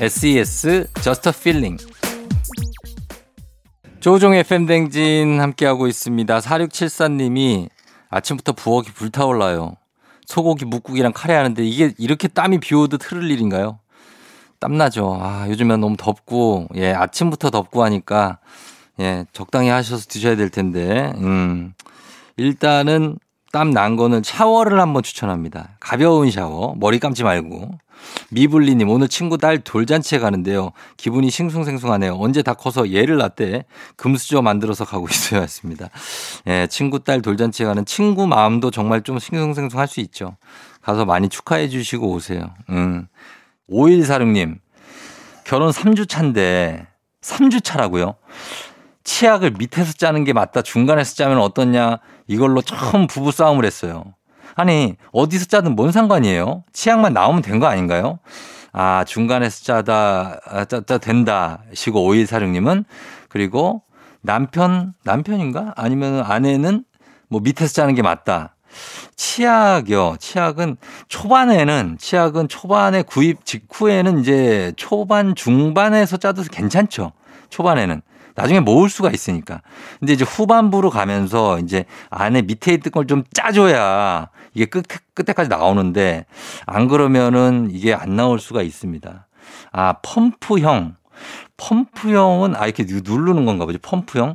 [0.00, 1.86] SES Just a Feeling.
[4.00, 6.38] 조종의 팬댕진 함께하고 있습니다.
[6.38, 7.68] 4674님이
[8.08, 9.76] 아침부터 부엌이 불타올라요.
[10.24, 13.78] 소고기 묵국이랑 카레 하는데 이게 이렇게 땀이 비 오듯 흐를 일인가요?
[14.58, 15.18] 땀나죠.
[15.20, 18.38] 아, 요즘엔 너무 덥고, 예, 아침부터 덥고 하니까,
[19.00, 21.74] 예, 적당히 하셔서 드셔야 될 텐데, 음.
[22.38, 23.18] 일단은
[23.52, 25.70] 땀 난 거는 샤워를 한번 추천합니다.
[25.80, 27.70] 가벼운 샤워, 머리 감지 말고.
[28.30, 30.70] 미블리님, 오늘 친구 딸 돌잔치에 가는데요.
[30.96, 32.16] 기분이 싱숭생숭하네요.
[32.18, 33.64] 언제 다 커서 얘를 낳대.
[33.96, 35.88] 금수저 만들어서 가고 있어야 했습니다.
[36.46, 40.36] 예, 친구 딸 돌잔치에 가는 친구 마음도 정말 좀 싱숭생숭할 수 있죠.
[40.80, 42.50] 가서 많이 축하해 주시고 오세요.
[42.70, 43.06] 음.
[43.68, 44.58] 5146님,
[45.44, 46.86] 결혼 3주 차인데,
[47.22, 48.14] 3주 차라고요?
[49.04, 50.62] 치약을 밑에서 짜는 게 맞다.
[50.62, 51.98] 중간에서 짜면 어떻냐.
[52.26, 54.04] 이걸로 처음 부부 싸움을 했어요.
[54.54, 56.64] 아니, 어디서 짜든 뭔 상관이에요?
[56.72, 58.18] 치약만 나오면 된 거 아닌가요?
[58.72, 61.62] 아, 중간에서 짜다, 아, 짜, 짜 된다.
[61.74, 62.84] 시고 5146님은.
[63.28, 63.82] 그리고
[64.20, 65.72] 남편, 남편인가?
[65.76, 66.84] 아니면 아내는
[67.28, 68.54] 뭐 밑에서 짜는 게 맞다.
[69.16, 70.16] 치약이요.
[70.20, 70.76] 치약은
[71.08, 77.12] 초반에는, 치약은 초반에 구입 직후에는 이제 초반, 중반에서 짜도 괜찮죠.
[77.48, 78.02] 초반에는.
[78.40, 79.60] 나중에 모을 수가 있으니까.
[79.98, 84.84] 근데 이제 후반부로 가면서 이제 안에 밑에 있던 걸 좀 짜줘야 이게 끝,
[85.14, 86.26] 끝에까지 나오는데
[86.66, 89.26] 안 그러면은 이게 안 나올 수가 있습니다.
[89.72, 90.96] 아, 펌프형.
[91.58, 94.34] 펌프형은 아 이렇게 누르는 건가 보지 펌프형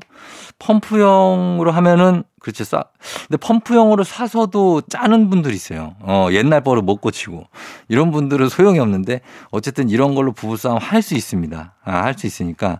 [0.59, 2.83] 펌프형으로 하면은 그렇죠 싸
[3.27, 7.45] 근데 펌프형으로 사서도 짜는 분들이 있어요 어 옛날 버릇 못 고치고
[7.87, 12.79] 이런 분들은 소용이 없는데 어쨌든 이런 걸로 부부싸움 할 수 있습니다 아, 할 수 있으니까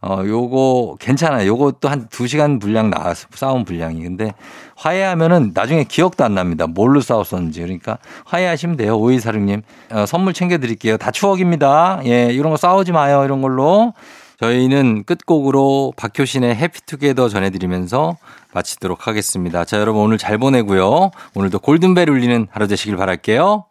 [0.00, 1.48] 어 요거 괜찮아요.
[1.48, 4.02] 요것도 한두 시간 분량 나왔어 싸움 분량이.
[4.02, 4.32] 근데
[4.76, 6.66] 화해하면은 나중에 기억도 안 납니다.
[6.66, 7.60] 뭘로 싸웠었는지.
[7.62, 9.62] 그러니까 화해하시면 돼요 오이사령님.
[9.90, 10.98] 어, 선물 챙겨드릴게요.
[10.98, 12.00] 다 추억입니다.
[12.04, 13.92] 예 이런 거 싸우지 마요 이런 걸로.
[14.40, 18.16] 저희는 끝곡으로 박효신의 해피투게더 전해드리면서
[18.52, 19.64] 마치도록 하겠습니다.
[19.64, 21.10] 자, 여러분 오늘 잘 보내고요.
[21.34, 23.64] 오늘도 골든벨 울리는 하루 되시길 바랄게요.